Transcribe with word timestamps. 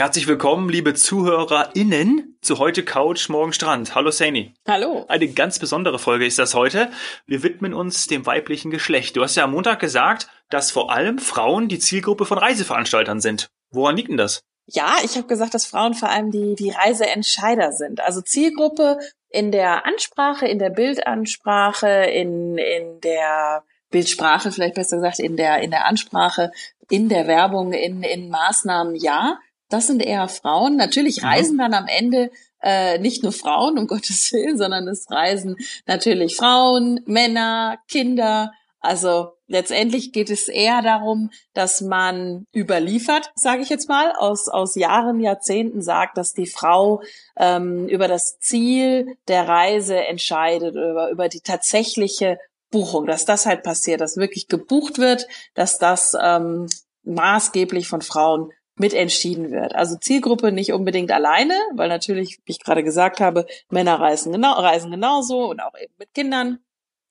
Herzlich 0.00 0.26
willkommen, 0.26 0.70
liebe 0.70 0.94
ZuhörerInnen, 0.94 2.38
zu 2.40 2.58
heute 2.58 2.82
Couch, 2.82 3.28
morgen 3.28 3.52
Strand. 3.52 3.94
Hallo 3.94 4.10
Saini. 4.10 4.54
Hallo. 4.66 5.04
Eine 5.08 5.28
ganz 5.28 5.58
besondere 5.58 5.98
Folge 5.98 6.24
ist 6.24 6.38
das 6.38 6.54
heute. 6.54 6.90
Wir 7.26 7.42
widmen 7.42 7.74
uns 7.74 8.06
dem 8.06 8.24
weiblichen 8.24 8.70
Geschlecht. 8.70 9.14
Du 9.14 9.22
hast 9.22 9.36
ja 9.36 9.44
am 9.44 9.50
Montag 9.50 9.78
gesagt, 9.78 10.28
dass 10.48 10.70
vor 10.70 10.90
allem 10.90 11.18
Frauen 11.18 11.68
die 11.68 11.78
Zielgruppe 11.78 12.24
von 12.24 12.38
Reiseveranstaltern 12.38 13.20
sind. 13.20 13.50
Woran 13.72 13.94
liegt 13.94 14.08
denn 14.08 14.16
das? 14.16 14.42
Ja, 14.64 14.94
ich 15.04 15.16
habe 15.18 15.26
gesagt, 15.26 15.52
dass 15.52 15.66
Frauen 15.66 15.92
vor 15.92 16.08
allem 16.08 16.30
die, 16.30 16.54
die 16.54 16.70
Reiseentscheider 16.70 17.72
sind. 17.72 18.00
Also 18.00 18.22
Zielgruppe 18.22 19.00
in 19.28 19.52
der 19.52 19.84
Ansprache, 19.84 20.48
in 20.48 20.58
der 20.58 20.70
Bildansprache, 20.70 22.06
in, 22.06 22.56
in 22.56 23.02
der 23.02 23.64
Bildsprache, 23.90 24.50
vielleicht 24.50 24.76
besser 24.76 24.96
gesagt, 24.96 25.18
in 25.18 25.36
der, 25.36 25.60
in 25.60 25.70
der 25.70 25.84
Ansprache, 25.84 26.52
in 26.88 27.10
der 27.10 27.26
Werbung, 27.26 27.74
in, 27.74 28.02
in 28.02 28.30
Maßnahmen, 28.30 28.94
ja. 28.94 29.38
Das 29.70 29.86
sind 29.86 30.04
eher 30.04 30.28
Frauen. 30.28 30.76
Natürlich 30.76 31.22
reisen 31.22 31.56
dann 31.56 31.72
am 31.72 31.86
Ende 31.86 32.30
äh, 32.62 32.98
nicht 32.98 33.22
nur 33.22 33.32
Frauen, 33.32 33.78
um 33.78 33.86
Gottes 33.86 34.32
Willen, 34.32 34.58
sondern 34.58 34.86
es 34.88 35.10
reisen 35.10 35.56
natürlich 35.86 36.36
Frauen, 36.36 37.00
Männer, 37.06 37.78
Kinder. 37.88 38.52
Also 38.80 39.32
letztendlich 39.46 40.12
geht 40.12 40.30
es 40.30 40.48
eher 40.48 40.82
darum, 40.82 41.30
dass 41.52 41.82
man 41.82 42.46
überliefert, 42.54 43.30
sage 43.34 43.62
ich 43.62 43.68
jetzt 43.68 43.88
mal, 43.88 44.12
aus, 44.12 44.48
aus 44.48 44.74
Jahren, 44.74 45.20
Jahrzehnten 45.20 45.82
sagt, 45.82 46.16
dass 46.16 46.32
die 46.32 46.46
Frau 46.46 47.02
ähm, 47.36 47.86
über 47.88 48.08
das 48.08 48.38
Ziel 48.38 49.16
der 49.28 49.46
Reise 49.46 49.96
entscheidet, 49.96 50.74
über, 50.74 51.10
über 51.10 51.28
die 51.28 51.40
tatsächliche 51.40 52.38
Buchung, 52.70 53.06
dass 53.06 53.24
das 53.24 53.46
halt 53.46 53.62
passiert, 53.62 54.00
dass 54.00 54.16
wirklich 54.16 54.48
gebucht 54.48 54.98
wird, 54.98 55.26
dass 55.54 55.78
das 55.78 56.16
ähm, 56.20 56.66
maßgeblich 57.02 57.88
von 57.88 58.00
Frauen 58.00 58.50
mitentschieden 58.80 59.50
wird. 59.50 59.74
Also 59.74 59.96
Zielgruppe 59.96 60.50
nicht 60.50 60.72
unbedingt 60.72 61.12
alleine, 61.12 61.54
weil 61.74 61.88
natürlich, 61.88 62.40
wie 62.44 62.52
ich 62.52 62.60
gerade 62.64 62.82
gesagt 62.82 63.20
habe, 63.20 63.46
Männer 63.68 64.00
reisen, 64.00 64.32
genau, 64.32 64.54
reisen 64.54 64.90
genauso 64.90 65.50
und 65.50 65.60
auch 65.60 65.74
eben 65.80 65.92
mit 65.98 66.12
Kindern 66.14 66.58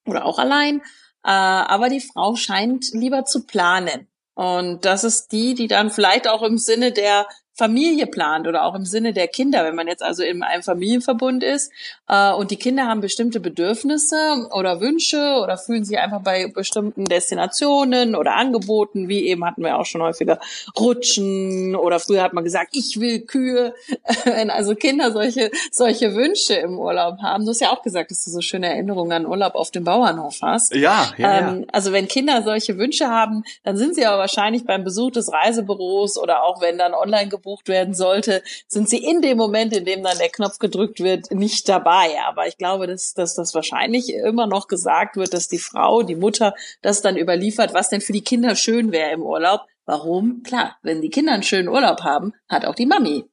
oder 0.06 0.26
auch 0.26 0.40
allein. 0.40 0.82
Äh, 1.24 1.30
aber 1.30 1.90
die 1.90 2.02
Frau 2.02 2.36
scheint 2.36 2.92
lieber 2.94 3.24
zu 3.24 3.46
planen. 3.46 4.08
Und 4.34 4.86
das 4.86 5.04
ist 5.04 5.32
die, 5.32 5.54
die 5.54 5.68
dann 5.68 5.92
vielleicht 5.92 6.28
auch 6.28 6.42
im 6.42 6.58
Sinne 6.58 6.92
der 6.92 7.28
Familie 7.60 8.08
plant 8.08 8.48
oder 8.48 8.64
auch 8.64 8.74
im 8.74 8.86
Sinne 8.86 9.12
der 9.12 9.28
Kinder, 9.28 9.66
wenn 9.66 9.76
man 9.76 9.88
jetzt 9.88 10.02
also 10.02 10.24
in 10.24 10.44
einem 10.44 10.64
Familienverbund 10.64 11.44
ist 11.44 11.74
äh, 12.08 12.32
und 12.32 12.52
die 12.52 12.56
Kinder 12.56 12.88
haben 12.88 13.02
bestimmte 13.02 13.42
Bedürfnisse 13.42 14.48
oder 14.52 14.80
Wünsche 14.80 15.40
oder 15.44 15.58
fühlen 15.58 15.84
sich 15.84 16.00
einfach 16.00 16.22
bei 16.22 16.48
bestimmten 16.48 17.04
Destinationen 17.04 18.16
oder 18.16 18.36
Angeboten, 18.36 19.10
wie 19.10 19.28
eben 19.28 19.44
hatten 19.44 19.62
wir 19.62 19.78
auch 19.78 19.86
schon 19.86 20.02
häufiger 20.02 20.40
Rutschen 20.80 21.76
oder 21.76 22.00
früher 22.00 22.24
hat 22.24 22.34
man 22.34 22.46
gesagt, 22.46 22.70
ich 22.72 23.00
will 23.00 23.22
Kühe. 23.26 23.74
wenn 24.24 24.50
also 24.50 24.74
Kinder 24.74 25.12
solche 25.12 25.52
solche 25.72 26.16
Wünsche 26.16 26.54
im 26.54 26.80
Urlaub 26.80 27.20
haben, 27.22 27.44
du 27.44 27.52
hast 27.52 27.60
ja 27.60 27.72
auch 27.72 27.82
gesagt, 27.82 28.12
dass 28.12 28.24
du 28.24 28.32
so 28.32 28.40
schöne 28.40 28.68
Erinnerungen 28.68 29.12
an 29.12 29.26
Urlaub 29.26 29.56
auf 29.56 29.72
dem 29.72 29.84
Bauernhof 29.84 30.38
hast. 30.42 30.74
Ja, 30.74 31.12
ja, 31.18 31.50
ähm, 31.50 31.66
Also 31.74 31.92
wenn 31.92 32.08
Kinder 32.08 32.42
solche 32.44 32.78
Wünsche 32.78 33.10
haben, 33.10 33.44
dann 33.64 33.76
sind 33.76 33.96
sie 33.96 34.06
aber 34.06 34.20
wahrscheinlich 34.20 34.66
beim 34.66 34.86
Besuch 34.86 35.12
des 35.12 35.32
Reisebüros 35.34 36.18
oder 36.18 36.44
auch 36.44 36.62
wenn 36.62 36.78
dann 36.78 36.94
online 36.94 37.28
gebucht 37.28 37.49
gebucht 37.50 37.68
werden 37.68 37.94
sollte, 37.94 38.44
sind 38.68 38.90
sie 38.90 39.04
in 39.04 39.22
dem 39.22 39.38
Moment, 39.38 39.76
in 39.76 39.86
dem 39.86 40.04
dann 40.04 40.18
der 40.18 40.30
Knopf 40.30 40.60
gedrückt 40.60 41.00
wird, 41.00 41.32
nicht 41.32 41.68
dabei. 41.68 42.18
Aber 42.28 42.48
ich 42.48 42.58
glaube, 42.58 42.86
dass, 42.86 43.14
dass 43.14 43.36
das 43.36 43.56
wahrscheinlich 43.56 44.14
immer 44.14 44.46
noch 44.46 44.68
gesagt 44.68 45.16
wird, 45.16 45.34
dass 45.34 45.48
die 45.48 45.58
Frau, 45.58 46.04
die 46.04 46.16
Mutter, 46.16 46.54
das 46.82 47.02
dann 47.02 47.18
überliefert, 47.18 47.74
was 47.74 47.90
denn 47.90 48.02
für 48.02 48.14
die 48.14 48.24
Kinder 48.24 48.56
schön 48.56 48.92
wäre 48.92 49.12
im 49.12 49.24
Urlaub. 49.24 49.62
Warum? 49.86 50.44
Klar, 50.44 50.78
wenn 50.84 51.02
die 51.02 51.10
Kinder 51.10 51.34
einen 51.34 51.44
schönen 51.44 51.70
Urlaub 51.70 52.04
haben, 52.04 52.34
hat 52.48 52.66
auch 52.66 52.76
die 52.76 52.86
Mami 52.86 53.26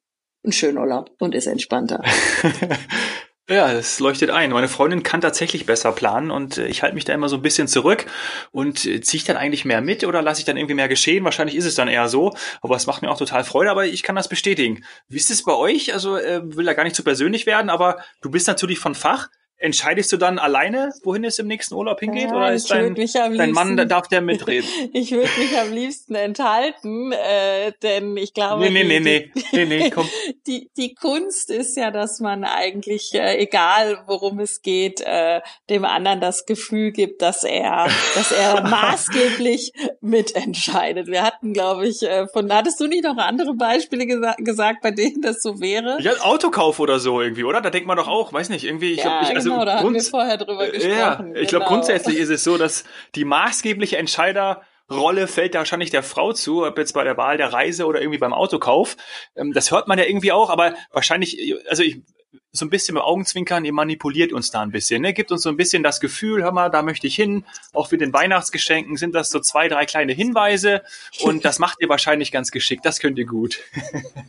einen 0.42 0.52
schönen 0.52 0.78
Urlaub 0.78 1.10
und 1.18 1.34
ist 1.34 1.46
entspannter. 1.46 2.02
Ja, 3.48 3.70
es 3.70 4.00
leuchtet 4.00 4.30
ein. 4.30 4.50
Meine 4.50 4.66
Freundin 4.66 5.04
kann 5.04 5.20
tatsächlich 5.20 5.66
besser 5.66 5.92
planen 5.92 6.32
und 6.32 6.58
äh, 6.58 6.66
ich 6.66 6.82
halte 6.82 6.96
mich 6.96 7.04
da 7.04 7.14
immer 7.14 7.28
so 7.28 7.36
ein 7.36 7.42
bisschen 7.42 7.68
zurück 7.68 8.06
und 8.50 8.84
äh, 8.84 9.00
ziehe 9.00 9.18
ich 9.18 9.24
dann 9.24 9.36
eigentlich 9.36 9.64
mehr 9.64 9.80
mit 9.80 10.02
oder 10.02 10.20
lasse 10.20 10.40
ich 10.40 10.44
dann 10.44 10.56
irgendwie 10.56 10.74
mehr 10.74 10.88
geschehen? 10.88 11.22
Wahrscheinlich 11.22 11.54
ist 11.56 11.64
es 11.64 11.76
dann 11.76 11.86
eher 11.86 12.08
so, 12.08 12.34
aber 12.60 12.74
es 12.74 12.86
macht 12.86 13.02
mir 13.02 13.10
auch 13.10 13.18
total 13.18 13.44
Freude, 13.44 13.70
aber 13.70 13.86
ich 13.86 14.02
kann 14.02 14.16
das 14.16 14.28
bestätigen. 14.28 14.84
Wie 15.08 15.18
ist 15.18 15.30
es 15.30 15.44
bei 15.44 15.54
euch? 15.54 15.94
Also 15.94 16.16
äh, 16.16 16.40
will 16.56 16.64
da 16.64 16.72
gar 16.72 16.82
nicht 16.82 16.96
zu 16.96 17.04
persönlich 17.04 17.46
werden, 17.46 17.70
aber 17.70 18.02
du 18.20 18.32
bist 18.32 18.48
natürlich 18.48 18.80
von 18.80 18.96
Fach. 18.96 19.28
Entscheidest 19.58 20.12
du 20.12 20.18
dann 20.18 20.38
alleine, 20.38 20.92
wohin 21.02 21.24
es 21.24 21.38
im 21.38 21.46
nächsten 21.46 21.74
Urlaub 21.74 22.00
hingeht? 22.00 22.28
Ja, 22.28 22.36
oder 22.36 22.52
ist 22.52 22.70
dein, 22.70 22.94
dein 22.94 23.52
Mann, 23.52 23.76
darf 23.88 24.06
der 24.06 24.20
mitreden? 24.20 24.68
ich 24.92 25.12
würde 25.12 25.30
mich 25.38 25.58
am 25.58 25.72
liebsten 25.72 26.14
enthalten, 26.14 27.12
äh, 27.12 27.72
denn 27.82 28.18
ich 28.18 28.34
glaube, 28.34 28.64
nee, 28.64 28.84
nee, 28.84 28.84
nee, 28.84 29.00
nee, 29.00 29.30
nee, 29.52 29.64
nee, 29.64 29.90
komm. 29.94 30.06
die, 30.46 30.70
die 30.76 30.94
Kunst 30.94 31.50
ist 31.50 31.74
ja, 31.78 31.90
dass 31.90 32.20
man 32.20 32.44
eigentlich, 32.44 33.14
äh, 33.14 33.38
egal 33.38 34.04
worum 34.06 34.40
es 34.40 34.60
geht, 34.60 35.00
äh, 35.00 35.40
dem 35.70 35.86
anderen 35.86 36.20
das 36.20 36.44
Gefühl 36.44 36.92
gibt, 36.92 37.22
dass 37.22 37.42
er, 37.42 37.88
dass 38.14 38.32
er 38.32 38.60
maßgeblich 38.68 39.72
mitentscheidet. 40.02 41.06
Wir 41.06 41.22
hatten, 41.22 41.54
glaube 41.54 41.88
ich, 41.88 42.02
äh, 42.02 42.26
von, 42.28 42.52
hattest 42.52 42.78
du 42.78 42.88
nicht 42.88 43.04
noch 43.04 43.16
andere 43.16 43.54
Beispiele 43.54 44.04
gesa 44.04 44.34
gesagt, 44.36 44.82
bei 44.82 44.90
denen 44.90 45.22
das 45.22 45.42
so 45.42 45.62
wäre? 45.62 45.96
Ja, 46.02 46.12
Autokauf 46.20 46.78
oder 46.78 47.00
so 47.00 47.22
irgendwie, 47.22 47.44
oder? 47.44 47.62
Da 47.62 47.70
denkt 47.70 47.86
man 47.88 47.96
doch 47.96 48.08
auch, 48.08 48.34
weiß 48.34 48.50
nicht, 48.50 48.64
irgendwie, 48.64 48.92
ich 48.92 48.98
ja, 48.98 49.04
glaube, 49.04 49.24
ich, 49.24 49.30
also 49.30 49.45
genau, 49.50 49.64
da 49.64 49.80
haben 49.80 49.94
wir 49.94 50.02
vorher 50.02 50.36
drüber 50.36 50.68
gesprochen. 50.68 50.98
Ja, 50.98 51.24
ich 51.34 51.34
genau. 51.34 51.48
glaube, 51.48 51.64
grundsätzlich 51.66 52.18
ist 52.18 52.30
es 52.30 52.44
so, 52.44 52.58
dass 52.58 52.84
die 53.14 53.24
maßgebliche 53.24 53.96
Entscheiderrolle 53.96 55.26
fällt 55.26 55.54
da 55.54 55.60
wahrscheinlich 55.60 55.90
der 55.90 56.02
Frau 56.02 56.32
zu, 56.32 56.64
ob 56.64 56.78
jetzt 56.78 56.92
bei 56.92 57.04
der 57.04 57.16
Wahl 57.16 57.36
der 57.36 57.52
Reise 57.52 57.86
oder 57.86 58.00
irgendwie 58.00 58.18
beim 58.18 58.32
Autokauf. 58.32 58.96
Ähm, 59.36 59.52
das 59.52 59.70
hört 59.70 59.88
man 59.88 59.98
ja 59.98 60.04
irgendwie 60.04 60.32
auch, 60.32 60.50
aber 60.50 60.74
wahrscheinlich, 60.92 61.54
also 61.68 61.82
ich, 61.82 62.02
so 62.56 62.64
ein 62.64 62.70
bisschen 62.70 62.94
mit 62.94 63.02
Augenzwinkern, 63.02 63.64
ihr 63.64 63.72
manipuliert 63.72 64.32
uns 64.32 64.50
da 64.50 64.62
ein 64.62 64.70
bisschen, 64.70 65.02
ne? 65.02 65.12
Gibt 65.12 65.30
uns 65.30 65.42
so 65.42 65.48
ein 65.48 65.56
bisschen 65.56 65.82
das 65.82 66.00
Gefühl, 66.00 66.42
hör 66.42 66.52
mal, 66.52 66.70
da 66.70 66.82
möchte 66.82 67.06
ich 67.06 67.14
hin. 67.14 67.44
Auch 67.72 67.88
für 67.88 67.98
den 67.98 68.12
Weihnachtsgeschenken 68.12 68.96
sind 68.96 69.14
das 69.14 69.30
so 69.30 69.40
zwei, 69.40 69.68
drei 69.68 69.86
kleine 69.86 70.12
Hinweise 70.12 70.82
und 71.20 71.44
das 71.44 71.58
macht 71.58 71.78
ihr 71.80 71.88
wahrscheinlich 71.88 72.32
ganz 72.32 72.50
geschickt. 72.50 72.84
Das 72.84 73.00
könnt 73.00 73.18
ihr 73.18 73.26
gut. 73.26 73.60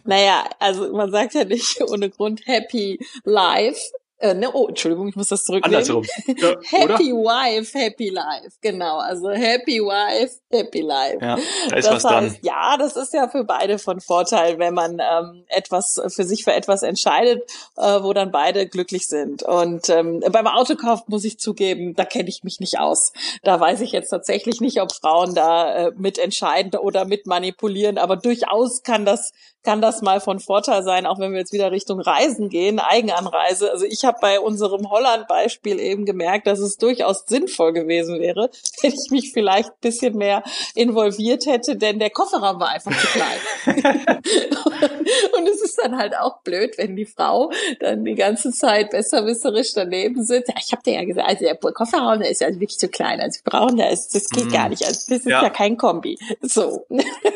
naja, 0.03 0.49
also 0.59 0.91
man 0.93 1.11
sagt 1.11 1.33
ja 1.33 1.45
nicht 1.45 1.81
ohne 1.81 2.09
Grund 2.09 2.45
Happy 2.45 2.99
Life. 3.23 3.79
Äh, 4.19 4.33
ne, 4.33 4.49
oh, 4.51 4.67
Entschuldigung, 4.67 5.07
ich 5.09 5.15
muss 5.15 5.27
das 5.27 5.43
zurücknehmen. 5.45 5.77
Andersrum. 5.77 6.03
Ja, 6.25 6.55
happy? 6.63 7.11
Wife, 7.11 7.77
Happy 7.77 8.09
Life. 8.09 8.57
Genau, 8.61 8.97
also 8.97 9.29
Happy 9.29 9.79
Wife, 9.79 10.39
Happy 10.49 10.81
Life. 10.81 11.19
Ja, 11.21 11.37
da 11.69 11.75
ist 11.75 11.87
das 11.87 12.03
was 12.03 12.11
heißt, 12.11 12.33
dran. 12.33 12.37
Ja, 12.41 12.77
das 12.77 12.95
ist 12.95 13.13
ja 13.13 13.27
für 13.27 13.43
beide 13.43 13.77
von 13.77 14.01
Vorteil, 14.01 14.57
wenn 14.57 14.73
man 14.73 14.99
ähm, 14.99 15.45
etwas 15.49 16.01
für 16.07 16.23
sich 16.23 16.43
für 16.43 16.53
etwas 16.53 16.81
entscheidet, 16.81 17.43
äh, 17.77 18.01
wo 18.01 18.11
dann 18.13 18.31
beide 18.31 18.67
glücklich 18.67 19.07
sind. 19.07 19.43
Und 19.43 19.89
ähm, 19.89 20.23
beim 20.31 20.47
Autokauf 20.47 21.07
muss 21.07 21.23
ich 21.23 21.39
zugeben, 21.39 21.93
da 21.93 22.03
kenne 22.03 22.29
ich 22.29 22.43
mich 22.43 22.59
nicht 22.59 22.79
aus. 22.79 23.13
Da 23.43 23.59
weiß 23.59 23.81
ich 23.81 23.91
jetzt 23.91 24.09
tatsächlich 24.09 24.61
nicht, 24.61 24.81
ob 24.81 24.93
Frauen 24.93 25.35
da 25.35 25.75
äh, 25.75 25.91
mitentscheiden 25.95 26.71
oder 26.79 27.05
mit 27.05 27.27
manipulieren, 27.27 27.99
aber 27.99 28.15
durchaus 28.15 28.81
kann 28.81 29.05
das 29.05 29.31
kann 29.67 29.81
das 29.81 30.01
mal 30.01 30.21
von 30.21 30.39
Vorteil 30.39 30.81
sein, 30.81 31.05
auch 31.05 31.19
wenn 31.19 31.33
wir 31.33 31.39
jetzt 31.39 31.51
wieder 31.51 31.73
Richtung 31.73 31.99
Reisen 31.99 32.47
gehen, 32.47 32.79
Eigenanreise. 32.79 33.69
Also 33.69 33.83
ich 33.83 34.05
habe 34.05 34.17
bei 34.21 34.39
unserem 34.39 34.89
Holland-Beispiel 34.89 35.81
eben 35.81 36.05
gemerkt, 36.05 36.47
dass 36.47 36.59
es 36.59 36.77
durchaus 36.77 37.25
sinnvoll 37.27 37.73
gewesen 37.73 38.21
wäre, 38.21 38.49
wenn 38.81 38.93
ich 38.93 39.11
mich 39.11 39.33
vielleicht 39.33 39.67
ein 39.67 39.81
bisschen 39.81 40.15
mehr 40.15 40.41
involviert 40.73 41.47
hätte, 41.47 41.75
denn 41.75 41.99
der 41.99 42.11
Kofferraum 42.11 42.61
war 42.61 42.69
einfach 42.69 42.97
zu 42.97 43.07
klein. 43.07 43.39
und 45.37 45.49
es 45.49 45.61
ist 45.61 45.77
dann 45.83 45.97
halt 45.97 46.15
auch 46.17 46.43
blöd, 46.43 46.77
wenn 46.77 46.95
die 46.95 47.05
Frau 47.05 47.51
dann 47.81 48.05
die 48.05 48.15
ganze 48.15 48.53
Zeit 48.53 48.91
besserwisserisch 48.91 49.73
daneben 49.73 50.23
sitzt. 50.23 50.47
Ja, 50.47 50.55
ich 50.65 50.71
habe 50.71 50.83
dir 50.83 50.93
ja 50.93 51.03
gesagt, 51.03 51.27
also 51.27 51.43
der 51.43 51.55
Kofferraum, 51.57 52.19
der 52.21 52.29
ist 52.29 52.39
ja 52.39 52.47
wirklich 52.47 52.79
zu 52.79 52.87
klein. 52.87 53.19
Also 53.19 53.41
wir 53.43 53.51
brauchen 53.51 53.75
da, 53.75 53.89
das 53.89 54.29
geht 54.29 54.45
mm. 54.45 54.53
gar 54.53 54.69
nicht. 54.69 54.85
Also 54.85 55.01
das 55.09 55.19
ist 55.19 55.27
ja, 55.27 55.43
ja 55.43 55.49
kein 55.49 55.75
Kombi. 55.75 56.17
So. 56.41 56.85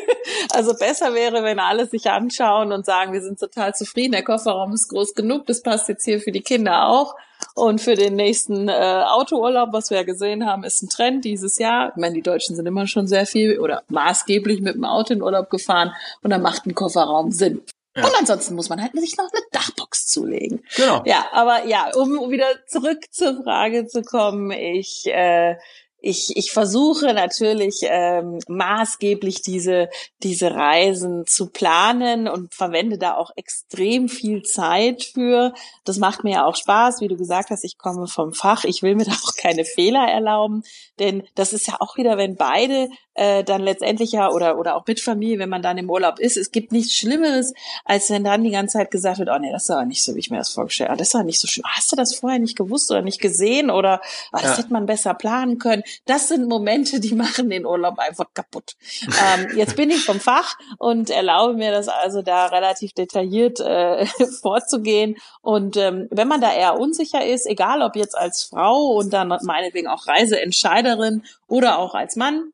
also 0.54 0.72
besser 0.74 1.12
wäre, 1.12 1.44
wenn 1.44 1.58
alle 1.58 1.86
sich 1.86 2.08
anschauen 2.22 2.72
und 2.72 2.86
sagen, 2.86 3.12
wir 3.12 3.22
sind 3.22 3.38
total 3.38 3.74
zufrieden, 3.74 4.12
der 4.12 4.22
Kofferraum 4.22 4.72
ist 4.72 4.88
groß 4.88 5.14
genug, 5.14 5.46
das 5.46 5.62
passt 5.62 5.88
jetzt 5.88 6.04
hier 6.04 6.20
für 6.20 6.32
die 6.32 6.42
Kinder 6.42 6.88
auch. 6.88 7.14
Und 7.54 7.80
für 7.80 7.96
den 7.96 8.14
nächsten 8.14 8.68
äh, 8.68 9.04
Autourlaub, 9.06 9.70
was 9.72 9.90
wir 9.90 9.98
ja 9.98 10.04
gesehen 10.04 10.46
haben, 10.46 10.62
ist 10.62 10.82
ein 10.82 10.88
Trend 10.88 11.24
dieses 11.24 11.58
Jahr. 11.58 11.90
Ich 11.90 11.96
meine, 12.00 12.14
die 12.14 12.22
Deutschen 12.22 12.54
sind 12.54 12.66
immer 12.66 12.86
schon 12.86 13.08
sehr 13.08 13.26
viel 13.26 13.58
oder 13.58 13.82
maßgeblich 13.88 14.60
mit 14.60 14.76
dem 14.76 14.84
Auto 14.84 15.12
in 15.12 15.22
Urlaub 15.22 15.50
gefahren 15.50 15.92
und 16.22 16.30
da 16.30 16.38
macht 16.38 16.66
ein 16.66 16.74
Kofferraum 16.74 17.32
Sinn. 17.32 17.62
Ja. 17.96 18.04
Und 18.04 18.12
ansonsten 18.18 18.54
muss 18.54 18.70
man 18.70 18.80
halt 18.80 18.92
sich 18.94 19.16
noch 19.18 19.28
eine 19.30 19.42
Dachbox 19.50 20.06
zulegen. 20.06 20.64
Genau. 20.76 21.02
Ja, 21.04 21.26
aber 21.32 21.66
ja, 21.66 21.90
um 21.94 22.30
wieder 22.30 22.46
zurück 22.66 23.00
zur 23.10 23.42
Frage 23.42 23.86
zu 23.86 24.02
kommen, 24.02 24.50
ich 24.50 25.04
äh, 25.06 25.56
ich, 26.02 26.36
ich 26.36 26.50
versuche 26.50 27.14
natürlich 27.14 27.80
ähm, 27.82 28.40
maßgeblich 28.48 29.40
diese, 29.42 29.88
diese 30.22 30.52
Reisen 30.52 31.26
zu 31.26 31.50
planen 31.50 32.26
und 32.26 32.52
verwende 32.52 32.98
da 32.98 33.14
auch 33.14 33.30
extrem 33.36 34.08
viel 34.08 34.42
Zeit 34.42 35.04
für. 35.04 35.54
Das 35.84 35.98
macht 35.98 36.24
mir 36.24 36.32
ja 36.32 36.44
auch 36.44 36.56
Spaß, 36.56 37.00
wie 37.00 37.08
du 37.08 37.16
gesagt 37.16 37.50
hast, 37.50 37.64
ich 37.64 37.78
komme 37.78 38.08
vom 38.08 38.32
Fach, 38.32 38.64
ich 38.64 38.82
will 38.82 38.96
mir 38.96 39.04
da 39.04 39.12
auch 39.12 39.36
keine 39.36 39.64
Fehler 39.64 40.08
erlauben, 40.08 40.64
denn 40.98 41.22
das 41.36 41.52
ist 41.52 41.68
ja 41.68 41.76
auch 41.78 41.96
wieder, 41.96 42.18
wenn 42.18 42.36
beide 42.36 42.88
äh, 43.14 43.44
dann 43.44 43.62
letztendlich 43.62 44.12
ja 44.12 44.30
oder 44.30 44.58
oder 44.58 44.76
auch 44.76 44.86
mit 44.86 45.00
Familie, 45.00 45.38
wenn 45.38 45.48
man 45.48 45.62
dann 45.62 45.78
im 45.78 45.90
Urlaub 45.90 46.18
ist, 46.18 46.36
es 46.36 46.50
gibt 46.50 46.72
nichts 46.72 46.94
Schlimmeres, 46.94 47.52
als 47.84 48.10
wenn 48.10 48.24
dann 48.24 48.44
die 48.44 48.50
ganze 48.50 48.78
Zeit 48.78 48.90
gesagt 48.90 49.18
wird, 49.18 49.28
oh 49.32 49.38
nee, 49.38 49.52
das 49.52 49.64
ist 49.64 49.70
aber 49.70 49.84
nicht 49.84 50.02
so, 50.02 50.14
wie 50.14 50.20
ich 50.20 50.30
mir 50.30 50.38
das 50.38 50.50
vorgestellt 50.50 50.90
habe. 50.90 50.98
Das 50.98 51.14
war 51.14 51.24
nicht 51.24 51.40
so 51.40 51.46
schön. 51.46 51.64
Hast 51.66 51.90
du 51.92 51.96
das 51.96 52.14
vorher 52.14 52.38
nicht 52.38 52.56
gewusst 52.56 52.90
oder 52.90 53.02
nicht 53.02 53.20
gesehen 53.20 53.70
oder 53.70 54.00
oh, 54.32 54.38
das 54.40 54.52
ja. 54.52 54.58
hätte 54.58 54.72
man 54.72 54.86
besser 54.86 55.14
planen 55.14 55.58
können. 55.58 55.82
Das 56.06 56.28
sind 56.28 56.48
Momente, 56.48 57.00
die 57.00 57.14
machen 57.14 57.50
den 57.50 57.66
Urlaub 57.66 57.98
einfach 57.98 58.26
kaputt. 58.34 58.76
ähm, 59.02 59.56
jetzt 59.56 59.76
bin 59.76 59.90
ich 59.90 60.04
vom 60.04 60.20
Fach 60.20 60.56
und 60.78 61.10
erlaube 61.10 61.54
mir 61.54 61.70
das 61.70 61.88
also 61.88 62.22
da 62.22 62.46
relativ 62.46 62.92
detailliert 62.92 63.60
äh, 63.60 64.06
vorzugehen. 64.40 65.16
Und 65.40 65.76
ähm, 65.76 66.08
wenn 66.10 66.28
man 66.28 66.40
da 66.40 66.52
eher 66.52 66.78
unsicher 66.78 67.24
ist, 67.24 67.46
egal 67.46 67.82
ob 67.82 67.96
jetzt 67.96 68.16
als 68.16 68.44
Frau 68.44 68.92
und 68.92 69.12
dann 69.12 69.28
meinetwegen 69.42 69.88
auch 69.88 70.06
Reiseentscheiderin 70.06 71.24
oder 71.48 71.78
auch 71.78 71.94
als 71.94 72.16
Mann, 72.16 72.52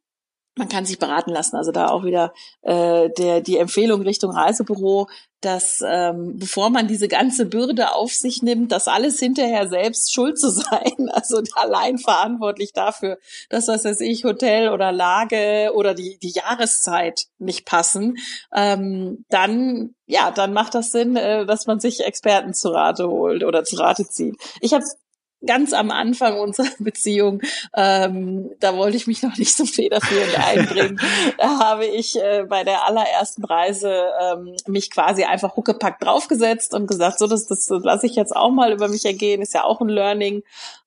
man 0.59 0.69
kann 0.69 0.85
sich 0.85 0.99
beraten 0.99 1.31
lassen. 1.31 1.57
Also 1.57 1.73
da 1.73 1.89
auch 1.89 2.05
wieder 2.05 2.33
äh, 2.63 3.09
der 3.17 3.41
die 3.41 3.57
Empfehlung 3.57 4.03
Richtung 4.03 4.33
Reisebüro, 4.33 5.09
dass 5.41 5.83
ähm, 5.87 6.37
bevor 6.37 6.71
man 6.71 6.89
diese 6.89 7.07
ganze 7.07 7.47
Bürde 7.47 7.95
auf 7.95 8.13
sich 8.13 8.43
nimmt, 8.43 8.73
das 8.73 8.89
alles 8.89 9.21
hinterher 9.21 9.69
selbst 9.69 10.13
schuld 10.13 10.39
zu 10.39 10.51
sein, 10.51 11.09
also 11.13 11.41
allein 11.55 11.99
verantwortlich 11.99 12.73
dafür, 12.73 13.19
dass 13.49 13.69
was 13.69 13.85
weiß 13.85 14.01
ich 14.01 14.25
Hotel 14.25 14.71
oder 14.71 14.91
Lage 14.91 15.71
oder 15.75 15.95
die 15.95 16.19
die 16.19 16.33
Jahreszeit 16.33 17.27
nicht 17.39 17.67
passen, 17.67 18.17
ähm, 18.55 19.25
dann 19.29 19.95
ja, 20.07 20.31
dann 20.31 20.53
macht 20.53 20.75
das 20.75 20.91
Sinn, 20.91 21.17
äh, 21.17 21.47
dass 21.47 21.67
man 21.67 21.81
sich 21.81 22.05
Experten 22.05 22.55
zu 22.55 22.71
Rate 22.71 23.09
holt 23.09 23.45
oder 23.45 23.63
zu 23.63 23.77
Rate 23.77 24.09
zieht. 24.09 24.37
Ich 24.61 24.73
habe 24.73 24.85
ganz 25.47 25.73
am 25.73 25.91
Anfang 25.91 26.39
unserer 26.39 26.69
Beziehung, 26.79 27.41
ähm, 27.77 28.51
da 28.61 28.77
wollte 28.77 28.97
ich 28.97 29.07
mich 29.07 29.23
noch 29.23 29.37
nicht 29.37 29.57
so 29.57 29.65
federführend 29.65 30.39
einbringen. 30.47 31.01
da 31.39 31.61
habe 31.61 31.87
ich 31.87 32.17
äh, 32.21 32.45
bei 32.49 32.65
der 32.65 32.87
allerersten 32.87 33.45
Reise 33.45 34.11
ähm, 34.21 34.57
mich 34.67 34.91
quasi 34.91 35.25
einfach 35.25 35.57
huckepack 35.57 36.01
draufgesetzt 36.01 36.75
und 36.75 36.87
gesagt, 36.87 37.19
so 37.19 37.27
das, 37.27 37.47
das 37.47 37.69
lasse 37.69 38.07
ich 38.07 38.17
jetzt 38.17 38.35
auch 38.35 38.51
mal 38.51 38.73
über 38.73 38.89
mich 38.89 39.05
ergehen, 39.05 39.43
ist 39.43 39.55
ja 39.55 39.65
auch 39.65 39.81
ein 39.81 39.89
Learning. 39.89 40.43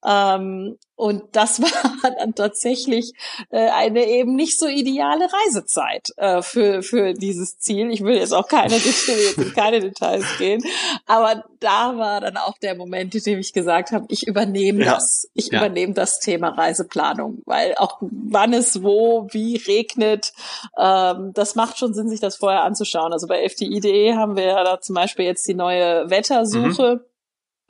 Ähm, 0.05 0.77
und 1.01 1.23
das 1.31 1.59
war 1.61 2.11
dann 2.11 2.35
tatsächlich 2.35 3.13
äh, 3.49 3.69
eine 3.69 4.05
eben 4.07 4.35
nicht 4.35 4.59
so 4.59 4.67
ideale 4.67 5.27
Reisezeit 5.33 6.09
äh, 6.17 6.43
für, 6.43 6.83
für 6.83 7.15
dieses 7.15 7.57
Ziel. 7.57 7.89
Ich 7.89 8.03
will 8.03 8.17
jetzt 8.17 8.35
auch 8.35 8.47
keine, 8.47 8.75
in 9.37 9.53
keine 9.55 9.79
Details 9.79 10.25
gehen. 10.37 10.63
Aber 11.07 11.43
da 11.59 11.97
war 11.97 12.21
dann 12.21 12.37
auch 12.37 12.55
der 12.59 12.75
Moment, 12.75 13.15
in 13.15 13.23
dem 13.23 13.39
ich 13.39 13.51
gesagt 13.51 13.91
habe, 13.91 14.05
ich 14.09 14.27
übernehme 14.27 14.85
ja. 14.85 14.93
das. 14.93 15.27
Ich 15.33 15.47
ja. 15.47 15.57
übernehme 15.57 15.95
das 15.95 16.19
Thema 16.19 16.49
Reiseplanung. 16.49 17.41
Weil 17.47 17.73
auch 17.77 17.97
wann 18.01 18.53
es 18.53 18.83
wo, 18.83 19.27
wie 19.31 19.55
regnet, 19.55 20.33
ähm, 20.77 21.31
das 21.33 21.55
macht 21.55 21.79
schon 21.79 21.95
Sinn, 21.95 22.09
sich 22.09 22.19
das 22.19 22.35
vorher 22.35 22.61
anzuschauen. 22.61 23.11
Also 23.11 23.25
bei 23.25 23.43
FDI.de 23.43 24.13
haben 24.13 24.35
wir 24.35 24.43
ja 24.43 24.63
da 24.63 24.79
zum 24.79 24.93
Beispiel 24.93 25.25
jetzt 25.25 25.47
die 25.47 25.55
neue 25.55 26.11
Wettersuche. 26.11 26.97
Mhm 26.97 27.10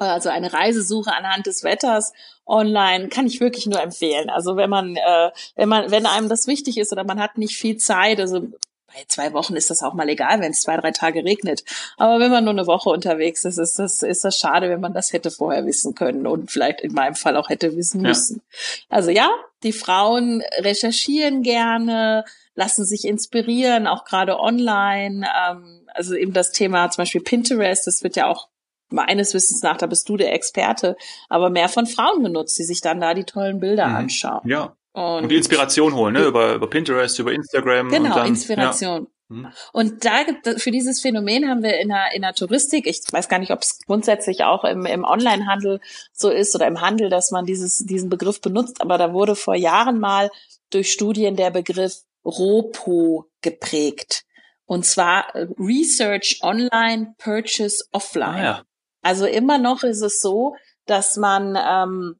also 0.09 0.29
eine 0.29 0.53
Reisesuche 0.53 1.13
anhand 1.13 1.47
des 1.47 1.63
Wetters 1.63 2.13
online 2.45 3.09
kann 3.09 3.27
ich 3.27 3.39
wirklich 3.39 3.67
nur 3.67 3.81
empfehlen. 3.81 4.29
Also 4.29 4.55
wenn 4.55 4.69
man, 4.69 4.95
äh, 4.95 5.31
wenn 5.55 5.69
man, 5.69 5.91
wenn 5.91 6.05
einem 6.05 6.29
das 6.29 6.47
wichtig 6.47 6.77
ist 6.77 6.91
oder 6.91 7.03
man 7.03 7.19
hat 7.19 7.37
nicht 7.37 7.55
viel 7.55 7.77
Zeit, 7.77 8.19
also 8.19 8.47
bei 8.93 9.05
zwei 9.07 9.31
Wochen 9.33 9.55
ist 9.55 9.69
das 9.69 9.83
auch 9.83 9.93
mal 9.93 10.09
egal, 10.09 10.41
wenn 10.41 10.51
es 10.51 10.61
zwei, 10.61 10.75
drei 10.75 10.91
Tage 10.91 11.23
regnet. 11.23 11.63
Aber 11.97 12.19
wenn 12.19 12.31
man 12.31 12.43
nur 12.43 12.51
eine 12.51 12.67
Woche 12.67 12.89
unterwegs 12.89 13.45
ist, 13.45 13.57
ist 13.57 13.79
das, 13.79 14.03
ist 14.03 14.25
das 14.25 14.37
schade, 14.37 14.69
wenn 14.69 14.81
man 14.81 14.93
das 14.93 15.13
hätte 15.13 15.31
vorher 15.31 15.65
wissen 15.65 15.95
können 15.95 16.27
und 16.27 16.51
vielleicht 16.51 16.81
in 16.81 16.93
meinem 16.93 17.15
Fall 17.15 17.37
auch 17.37 17.49
hätte 17.49 17.75
wissen 17.77 18.01
müssen. 18.01 18.41
Ja. 18.89 18.97
Also 18.97 19.11
ja, 19.11 19.29
die 19.63 19.71
Frauen 19.71 20.43
recherchieren 20.59 21.41
gerne, 21.41 22.25
lassen 22.55 22.85
sich 22.85 23.05
inspirieren, 23.05 23.87
auch 23.87 24.03
gerade 24.03 24.39
online. 24.39 25.25
Ähm, 25.47 25.87
also 25.93 26.15
eben 26.15 26.33
das 26.33 26.51
Thema 26.51 26.89
zum 26.89 27.03
Beispiel 27.03 27.21
Pinterest, 27.21 27.87
das 27.87 28.03
wird 28.03 28.17
ja 28.17 28.27
auch 28.27 28.49
meines 28.91 29.33
Wissens 29.33 29.61
nach, 29.63 29.77
da 29.77 29.87
bist 29.87 30.07
du 30.09 30.17
der 30.17 30.33
Experte, 30.33 30.95
aber 31.29 31.49
mehr 31.49 31.69
von 31.69 31.85
Frauen 31.85 32.23
genutzt, 32.23 32.57
die 32.59 32.63
sich 32.63 32.81
dann 32.81 33.01
da 33.01 33.13
die 33.13 33.23
tollen 33.23 33.59
Bilder 33.59 33.87
mhm. 33.87 33.95
anschauen. 33.95 34.41
Ja. 34.45 34.75
Und, 34.93 35.23
und, 35.23 35.29
die 35.29 35.37
Inspiration 35.37 35.95
holen, 35.95 36.13
ne? 36.13 36.25
Über, 36.25 36.55
über 36.55 36.69
Pinterest, 36.69 37.17
über 37.17 37.31
Instagram. 37.31 37.89
Genau, 37.89 38.13
dann, 38.13 38.27
Inspiration. 38.27 39.07
Ja. 39.29 39.35
Mhm. 39.35 39.47
Und 39.71 40.03
da 40.03 40.23
gibt 40.23 40.61
für 40.61 40.71
dieses 40.71 41.01
Phänomen 41.01 41.49
haben 41.49 41.63
wir 41.63 41.79
in 41.79 41.87
der, 41.87 42.13
in 42.13 42.21
der 42.21 42.33
Touristik, 42.33 42.85
ich 42.85 43.01
weiß 43.09 43.29
gar 43.29 43.39
nicht, 43.39 43.51
ob 43.51 43.61
es 43.61 43.79
grundsätzlich 43.85 44.43
auch 44.43 44.65
im, 44.65 44.85
im 44.85 45.05
Onlinehandel 45.05 45.79
so 46.11 46.29
ist 46.29 46.53
oder 46.55 46.67
im 46.67 46.81
Handel, 46.81 47.09
dass 47.09 47.31
man 47.31 47.45
dieses, 47.45 47.77
diesen 47.77 48.09
Begriff 48.09 48.41
benutzt, 48.41 48.81
aber 48.81 48.97
da 48.97 49.13
wurde 49.13 49.35
vor 49.35 49.55
Jahren 49.55 49.99
mal 49.99 50.29
durch 50.69 50.91
Studien 50.91 51.37
der 51.37 51.51
Begriff 51.51 52.01
ROPO 52.25 53.29
geprägt. 53.41 54.25
Und 54.65 54.85
zwar 54.85 55.35
äh, 55.35 55.47
Research 55.57 56.39
Online, 56.43 57.15
Purchase 57.17 57.85
Offline. 57.91 58.35
Ah, 58.35 58.43
ja. 58.43 58.61
Also 59.01 59.25
immer 59.25 59.57
noch 59.57 59.83
ist 59.83 60.01
es 60.01 60.21
so, 60.21 60.55
dass 60.85 61.17
man, 61.17 61.57
ähm, 61.57 62.15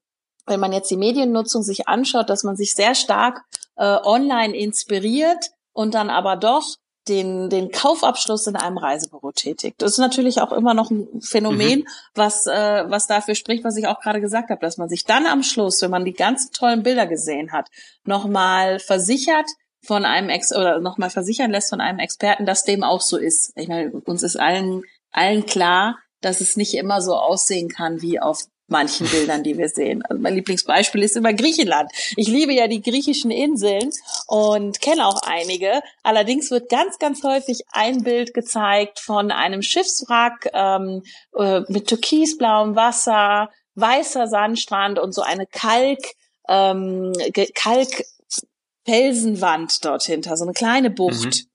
wenn 0.46 0.60
man 0.60 0.74
jetzt 0.74 0.90
die 0.90 0.98
Mediennutzung 0.98 1.64
sich 1.64 1.88
anschaut, 1.88 2.30
dass 2.30 2.44
man 2.44 2.56
sich 2.56 2.74
sehr 2.74 2.96
stark 2.96 3.42
äh, 3.76 3.98
online 4.04 4.56
inspiriert 4.56 5.52
und 5.74 5.94
dann 5.94 6.10
aber 6.10 6.36
doch 6.36 6.76
den, 7.08 7.50
den 7.50 7.72
Kaufabschluss 7.72 8.46
in 8.48 8.56
einem 8.56 8.78
Reisebüro 8.78 9.32
tätigt. 9.32 9.82
Das 9.82 9.94
ist 9.94 9.98
natürlich 9.98 10.40
auch 10.40 10.52
immer 10.52 10.74
noch 10.74 10.92
ein 10.92 11.22
Phänomen, 11.22 11.80
mhm. 11.80 11.88
was, 12.14 12.46
äh, 12.46 12.84
was 12.88 13.08
dafür 13.08 13.36
spricht, 13.36 13.64
was 13.64 13.76
ich 13.78 13.88
auch 13.88 14.00
gerade 14.00 14.22
gesagt 14.22 14.50
habe, 14.50 14.62
dass 14.62 14.78
man 14.78 14.88
sich 14.88 15.06
dann 15.06 15.26
am 15.26 15.42
Schluss, 15.44 15.82
wenn 15.82 15.92
man 15.92 16.06
die 16.06 16.14
ganzen 16.14 16.52
tollen 16.54 16.84
Bilder 16.84 17.08
gesehen 17.08 17.52
hat, 17.52 17.70
nochmal 18.04 18.80
versichert 18.80 19.48
von 19.84 20.06
einem 20.06 20.30
Ex 20.30 20.56
oder 20.56 20.80
nochmal 20.80 21.10
versichern 21.10 21.50
lässt 21.50 21.70
von 21.70 21.82
einem 21.82 21.98
Experten, 21.98 22.46
dass 22.46 22.64
dem 22.64 22.84
auch 22.84 23.02
so 23.02 23.18
ist. 23.18 23.52
Ich 23.56 23.68
meine, 23.68 23.92
uns 23.92 24.22
ist 24.22 24.40
allen, 24.40 24.84
allen 25.12 25.48
klar, 25.48 25.98
dass 26.22 26.42
es 26.42 26.56
nicht 26.56 26.76
immer 26.76 27.02
so 27.02 27.16
aussehen 27.16 27.70
kann 27.70 28.02
wie 28.02 28.20
auf 28.20 28.46
manchen 28.72 29.08
Bildern, 29.08 29.44
die 29.44 29.56
wir 29.58 29.70
sehen. 29.70 30.02
Also 30.04 30.22
mein 30.22 30.34
Lieblingsbeispiel 30.34 31.04
ist 31.04 31.16
immer 31.16 31.32
Griechenland. 31.34 31.92
Ich 32.16 32.28
liebe 32.28 32.54
ja 32.54 32.68
die 32.68 32.82
griechischen 32.82 33.30
Inseln 33.30 33.92
und 34.28 34.82
kenne 34.82 35.06
auch 35.06 35.22
einige. 35.24 35.84
Allerdings 36.02 36.50
wird 36.50 36.70
ganz, 36.70 36.98
ganz 36.98 37.24
häufig 37.24 37.62
ein 37.72 38.02
Bild 38.04 38.34
gezeigt 38.34 39.00
von 39.00 39.30
einem 39.32 39.62
Schiffswrack 39.62 40.50
ähm, 40.54 41.04
äh, 41.38 41.62
mit 41.68 41.86
türkisblauem 41.88 42.76
Wasser, 42.76 43.52
weißer 43.76 44.28
Sandstrand 44.28 44.98
und 44.98 45.14
so 45.14 45.22
eine 45.22 45.46
Kalk, 45.46 46.00
ähm, 46.48 47.14
Kalkfelsenwand 47.54 49.86
dort 49.86 50.02
hinter, 50.04 50.38
so 50.38 50.46
eine 50.46 50.54
kleine 50.54 50.90
Bucht. 50.90 51.26
Mhm. 51.26 51.51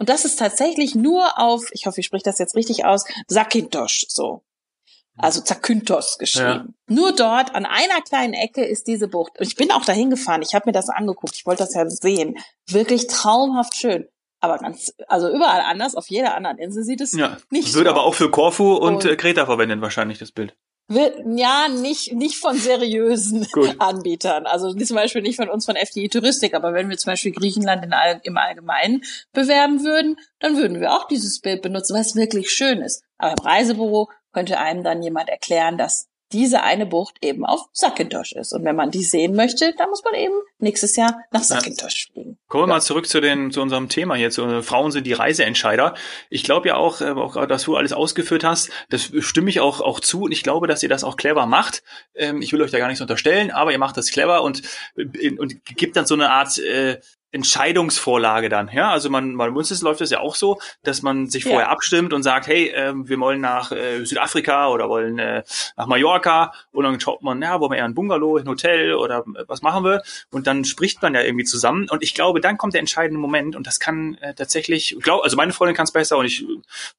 Und 0.00 0.08
das 0.08 0.24
ist 0.24 0.38
tatsächlich 0.38 0.94
nur 0.94 1.38
auf, 1.38 1.68
ich 1.72 1.84
hoffe, 1.84 2.00
ich 2.00 2.06
spreche 2.06 2.24
das 2.24 2.38
jetzt 2.38 2.56
richtig 2.56 2.86
aus, 2.86 3.04
Sakintosh 3.28 4.06
so. 4.08 4.42
Also 5.18 5.42
Zakynthos 5.42 6.16
geschrieben. 6.16 6.74
Ja. 6.88 6.94
Nur 6.94 7.12
dort 7.12 7.54
an 7.54 7.66
einer 7.66 8.00
kleinen 8.00 8.32
Ecke 8.32 8.64
ist 8.64 8.86
diese 8.86 9.06
Bucht. 9.08 9.38
Und 9.38 9.46
ich 9.46 9.56
bin 9.56 9.70
auch 9.70 9.84
dahin 9.84 10.08
gefahren. 10.08 10.40
Ich 10.40 10.54
habe 10.54 10.64
mir 10.66 10.72
das 10.72 10.88
angeguckt. 10.88 11.36
Ich 11.36 11.44
wollte 11.44 11.64
das 11.64 11.74
ja 11.74 11.86
sehen. 11.90 12.38
Wirklich 12.66 13.06
traumhaft 13.08 13.76
schön. 13.76 14.08
Aber 14.40 14.56
ganz, 14.56 14.94
also 15.08 15.28
überall 15.28 15.60
anders, 15.60 15.94
auf 15.94 16.08
jeder 16.08 16.34
anderen 16.34 16.56
Insel 16.56 16.82
sieht 16.82 17.02
es 17.02 17.12
ja. 17.12 17.36
nicht 17.50 17.74
Wird 17.74 17.84
so. 17.84 17.90
aber 17.90 18.04
auch 18.04 18.14
für 18.14 18.30
Korfu 18.30 18.72
und, 18.72 18.94
und 18.94 19.04
äh, 19.04 19.16
Kreta 19.16 19.44
verwendet 19.44 19.82
wahrscheinlich 19.82 20.18
das 20.18 20.32
Bild. 20.32 20.56
Ja, 20.92 21.68
nicht, 21.68 22.12
nicht 22.14 22.36
von 22.36 22.56
seriösen 22.56 23.46
Gut. 23.52 23.76
Anbietern. 23.78 24.46
Also 24.46 24.74
zum 24.74 24.96
Beispiel 24.96 25.22
nicht 25.22 25.36
von 25.36 25.48
uns 25.48 25.64
von 25.64 25.76
FDI 25.76 26.08
Touristik, 26.08 26.52
aber 26.52 26.74
wenn 26.74 26.90
wir 26.90 26.98
zum 26.98 27.12
Beispiel 27.12 27.30
Griechenland 27.30 27.84
in 27.84 27.92
all, 27.92 28.20
im 28.24 28.36
Allgemeinen 28.36 29.02
bewerben 29.32 29.84
würden, 29.84 30.16
dann 30.40 30.56
würden 30.56 30.80
wir 30.80 30.92
auch 30.92 31.06
dieses 31.06 31.40
Bild 31.40 31.62
benutzen, 31.62 31.96
was 31.96 32.16
wirklich 32.16 32.50
schön 32.50 32.80
ist. 32.80 33.04
Aber 33.18 33.32
im 33.38 33.46
Reisebüro 33.46 34.08
könnte 34.32 34.58
einem 34.58 34.82
dann 34.82 35.02
jemand 35.02 35.28
erklären, 35.28 35.78
dass 35.78 36.08
diese 36.32 36.62
eine 36.62 36.86
Bucht 36.86 37.16
eben 37.22 37.44
auf 37.44 37.68
Sakintosh 37.72 38.32
ist. 38.32 38.52
Und 38.52 38.64
wenn 38.64 38.76
man 38.76 38.90
die 38.90 39.02
sehen 39.04 39.34
möchte, 39.34 39.74
dann 39.76 39.90
muss 39.90 40.02
man 40.04 40.14
eben 40.14 40.34
nächstes 40.58 40.96
Jahr 40.96 41.22
nach 41.30 41.42
Sakintosh 41.42 42.08
ja. 42.08 42.12
fliegen. 42.12 42.29
Kommen 42.50 42.64
wir 42.64 42.68
ja. 42.68 42.74
mal 42.74 42.80
zurück 42.80 43.06
zu, 43.06 43.20
den, 43.20 43.52
zu 43.52 43.62
unserem 43.62 43.88
Thema 43.88 44.16
jetzt. 44.16 44.36
Äh, 44.36 44.62
Frauen 44.62 44.90
sind 44.90 45.06
die 45.06 45.12
Reiseentscheider. 45.12 45.94
Ich 46.30 46.42
glaube 46.42 46.66
ja 46.66 46.74
auch, 46.74 47.00
äh, 47.00 47.10
auch, 47.12 47.46
dass 47.46 47.62
du 47.62 47.76
alles 47.76 47.92
ausgeführt 47.92 48.42
hast, 48.42 48.72
das 48.88 49.12
stimme 49.20 49.48
ich 49.50 49.60
auch, 49.60 49.80
auch 49.80 50.00
zu. 50.00 50.22
Und 50.22 50.32
ich 50.32 50.42
glaube, 50.42 50.66
dass 50.66 50.82
ihr 50.82 50.88
das 50.88 51.04
auch 51.04 51.16
clever 51.16 51.46
macht. 51.46 51.84
Ähm, 52.12 52.42
ich 52.42 52.52
will 52.52 52.60
euch 52.60 52.72
da 52.72 52.78
gar 52.78 52.88
nichts 52.88 53.00
unterstellen, 53.00 53.52
aber 53.52 53.70
ihr 53.70 53.78
macht 53.78 53.96
das 53.96 54.10
clever 54.10 54.42
und, 54.42 54.62
äh, 54.96 55.30
und 55.38 55.64
gibt 55.64 55.94
dann 55.94 56.06
so 56.06 56.14
eine 56.14 56.32
Art 56.32 56.60
Entscheidungsvorlage 57.32 58.48
dann. 58.48 58.70
Ja, 58.72 58.90
also 58.90 59.08
man, 59.10 59.36
bei 59.36 59.48
uns 59.48 59.70
ist, 59.70 59.82
läuft 59.82 60.00
das 60.00 60.10
ja 60.10 60.20
auch 60.20 60.34
so, 60.34 60.60
dass 60.82 61.02
man 61.02 61.28
sich 61.28 61.44
vorher 61.44 61.66
ja. 61.66 61.68
abstimmt 61.68 62.12
und 62.12 62.22
sagt, 62.22 62.46
hey, 62.46 62.68
äh, 62.68 62.92
wir 62.94 63.18
wollen 63.20 63.40
nach 63.40 63.70
äh, 63.72 64.04
Südafrika 64.04 64.68
oder 64.68 64.88
wollen 64.88 65.18
äh, 65.18 65.42
nach 65.76 65.86
Mallorca 65.86 66.52
und 66.72 66.84
dann 66.84 66.98
schaut 66.98 67.22
man, 67.22 67.40
ja, 67.40 67.60
wollen 67.60 67.72
wir 67.72 67.78
eher 67.78 67.84
ein 67.84 67.94
Bungalow, 67.94 68.36
ein 68.38 68.48
Hotel 68.48 68.94
oder 68.94 69.18
äh, 69.20 69.44
was 69.46 69.62
machen 69.62 69.84
wir? 69.84 70.02
Und 70.30 70.46
dann 70.46 70.64
spricht 70.64 71.02
man 71.02 71.14
ja 71.14 71.22
irgendwie 71.22 71.44
zusammen 71.44 71.88
und 71.88 72.02
ich 72.02 72.14
glaube, 72.14 72.40
dann 72.40 72.58
kommt 72.58 72.74
der 72.74 72.80
entscheidende 72.80 73.20
Moment 73.20 73.54
und 73.54 73.66
das 73.66 73.78
kann 73.78 74.14
äh, 74.20 74.34
tatsächlich, 74.34 74.96
glaub, 75.00 75.22
also 75.22 75.36
meine 75.36 75.52
Freundin 75.52 75.76
kann 75.76 75.84
es 75.84 75.92
besser 75.92 76.18
und 76.18 76.26
ich 76.26 76.44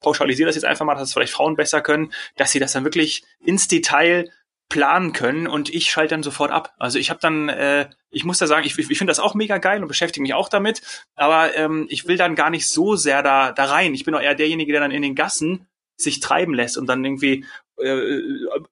pauschalisiere 0.00 0.46
das 0.46 0.54
jetzt 0.54 0.64
einfach 0.64 0.86
mal, 0.86 0.94
dass 0.94 1.08
es 1.08 1.12
vielleicht 1.12 1.32
Frauen 1.32 1.56
besser 1.56 1.82
können, 1.82 2.12
dass 2.36 2.52
sie 2.52 2.58
das 2.58 2.72
dann 2.72 2.84
wirklich 2.84 3.24
ins 3.44 3.68
Detail 3.68 4.30
planen 4.72 5.12
können 5.12 5.46
und 5.46 5.68
ich 5.68 5.90
schalte 5.90 6.14
dann 6.14 6.22
sofort 6.22 6.50
ab. 6.50 6.72
Also 6.78 6.98
ich 6.98 7.10
habe 7.10 7.20
dann, 7.20 7.50
äh, 7.50 7.90
ich 8.10 8.24
muss 8.24 8.38
da 8.38 8.46
sagen, 8.46 8.64
ich, 8.64 8.78
ich 8.78 8.96
finde 8.96 9.10
das 9.10 9.20
auch 9.20 9.34
mega 9.34 9.58
geil 9.58 9.82
und 9.82 9.86
beschäftige 9.86 10.22
mich 10.22 10.32
auch 10.32 10.48
damit, 10.48 10.80
aber 11.14 11.54
ähm, 11.54 11.86
ich 11.90 12.08
will 12.08 12.16
dann 12.16 12.36
gar 12.36 12.48
nicht 12.48 12.66
so 12.66 12.96
sehr 12.96 13.22
da, 13.22 13.52
da 13.52 13.66
rein. 13.66 13.92
Ich 13.92 14.06
bin 14.06 14.14
auch 14.14 14.20
eher 14.22 14.34
derjenige, 14.34 14.72
der 14.72 14.80
dann 14.80 14.90
in 14.90 15.02
den 15.02 15.14
Gassen 15.14 15.66
sich 15.98 16.20
treiben 16.20 16.54
lässt 16.54 16.78
und 16.78 16.86
dann 16.86 17.04
irgendwie 17.04 17.44
äh, 17.82 18.22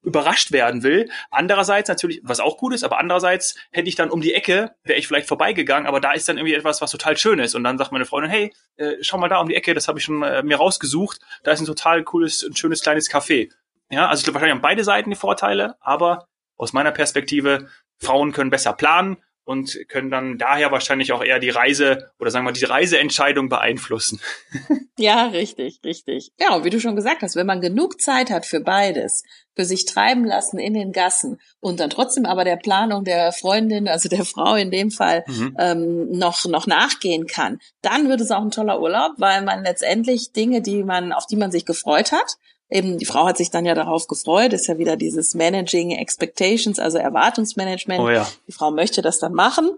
überrascht 0.01 0.51
werden 0.51 0.81
will. 0.81 1.07
Andererseits 1.29 1.87
natürlich, 1.87 2.19
was 2.23 2.39
auch 2.39 2.57
gut 2.57 2.73
ist, 2.73 2.83
aber 2.83 2.97
andererseits 2.97 3.55
hätte 3.71 3.87
ich 3.87 3.95
dann 3.95 4.09
um 4.09 4.21
die 4.21 4.33
Ecke, 4.33 4.71
wäre 4.83 4.97
ich 4.97 5.07
vielleicht 5.07 5.27
vorbeigegangen, 5.27 5.85
aber 5.85 5.99
da 5.99 6.13
ist 6.13 6.27
dann 6.27 6.39
irgendwie 6.39 6.55
etwas, 6.55 6.81
was 6.81 6.89
total 6.89 7.15
schön 7.15 7.37
ist. 7.37 7.53
Und 7.53 7.63
dann 7.63 7.77
sagt 7.77 7.91
meine 7.91 8.05
Freundin, 8.05 8.31
hey, 8.31 8.53
äh, 8.77 8.95
schau 9.01 9.19
mal 9.19 9.29
da 9.29 9.39
um 9.39 9.49
die 9.49 9.55
Ecke, 9.55 9.75
das 9.75 9.87
habe 9.87 9.99
ich 9.99 10.05
schon 10.05 10.23
äh, 10.23 10.41
mir 10.41 10.57
rausgesucht. 10.57 11.19
Da 11.43 11.51
ist 11.51 11.59
ein 11.59 11.67
total 11.67 12.03
cooles, 12.03 12.41
ein 12.41 12.55
schönes 12.55 12.81
kleines 12.81 13.07
Café. 13.07 13.51
Ja, 13.91 14.07
also 14.07 14.21
ich 14.21 14.23
glaube, 14.23 14.35
wahrscheinlich 14.35 14.55
haben 14.55 14.61
beide 14.61 14.83
Seiten 14.83 15.09
die 15.09 15.15
Vorteile, 15.15 15.75
aber 15.81 16.27
aus 16.57 16.73
meiner 16.73 16.91
Perspektive, 16.91 17.69
Frauen 17.99 18.31
können 18.31 18.49
besser 18.49 18.73
planen 18.73 19.17
und 19.43 19.77
können 19.89 20.11
dann 20.11 20.37
daher 20.37 20.71
wahrscheinlich 20.71 21.11
auch 21.11 21.23
eher 21.23 21.39
die 21.39 21.49
Reise 21.49 22.11
oder 22.19 22.31
sagen 22.31 22.45
wir 22.45 22.53
die 22.53 22.65
Reiseentscheidung 22.65 23.49
beeinflussen. 23.49 24.19
Ja, 24.97 25.27
richtig, 25.29 25.79
richtig. 25.83 26.31
Ja, 26.39 26.53
und 26.53 26.63
wie 26.63 26.69
du 26.69 26.79
schon 26.79 26.95
gesagt 26.95 27.23
hast, 27.23 27.35
wenn 27.35 27.47
man 27.47 27.59
genug 27.59 27.99
Zeit 27.99 28.29
hat 28.29 28.45
für 28.45 28.59
beides, 28.59 29.23
für 29.55 29.65
sich 29.65 29.85
treiben 29.85 30.25
lassen 30.25 30.59
in 30.59 30.75
den 30.75 30.91
Gassen 30.91 31.39
und 31.59 31.79
dann 31.79 31.89
trotzdem 31.89 32.27
aber 32.27 32.43
der 32.43 32.57
Planung 32.57 33.03
der 33.03 33.31
Freundin, 33.31 33.87
also 33.87 34.09
der 34.09 34.25
Frau 34.25 34.53
in 34.53 34.69
dem 34.69 34.91
Fall, 34.91 35.23
mhm. 35.25 35.55
ähm, 35.57 36.11
noch, 36.11 36.45
noch 36.45 36.67
nachgehen 36.67 37.25
kann, 37.25 37.57
dann 37.81 38.09
wird 38.09 38.21
es 38.21 38.29
auch 38.29 38.43
ein 38.43 38.51
toller 38.51 38.79
Urlaub, 38.79 39.13
weil 39.17 39.41
man 39.41 39.63
letztendlich 39.63 40.33
Dinge, 40.33 40.61
die 40.61 40.83
man, 40.83 41.13
auf 41.13 41.25
die 41.25 41.37
man 41.37 41.49
sich 41.49 41.65
gefreut 41.65 42.11
hat, 42.11 42.37
eben 42.71 42.97
die 42.97 43.05
Frau 43.05 43.25
hat 43.25 43.37
sich 43.37 43.51
dann 43.51 43.65
ja 43.65 43.75
darauf 43.75 44.07
gefreut, 44.07 44.53
ist 44.53 44.67
ja 44.67 44.77
wieder 44.77 44.95
dieses 44.95 45.35
Managing 45.35 45.91
Expectations, 45.91 46.79
also 46.79 46.97
Erwartungsmanagement. 46.97 48.01
Oh 48.01 48.09
ja. 48.09 48.27
Die 48.47 48.53
Frau 48.53 48.71
möchte 48.71 49.01
das 49.01 49.19
dann 49.19 49.33
machen 49.33 49.71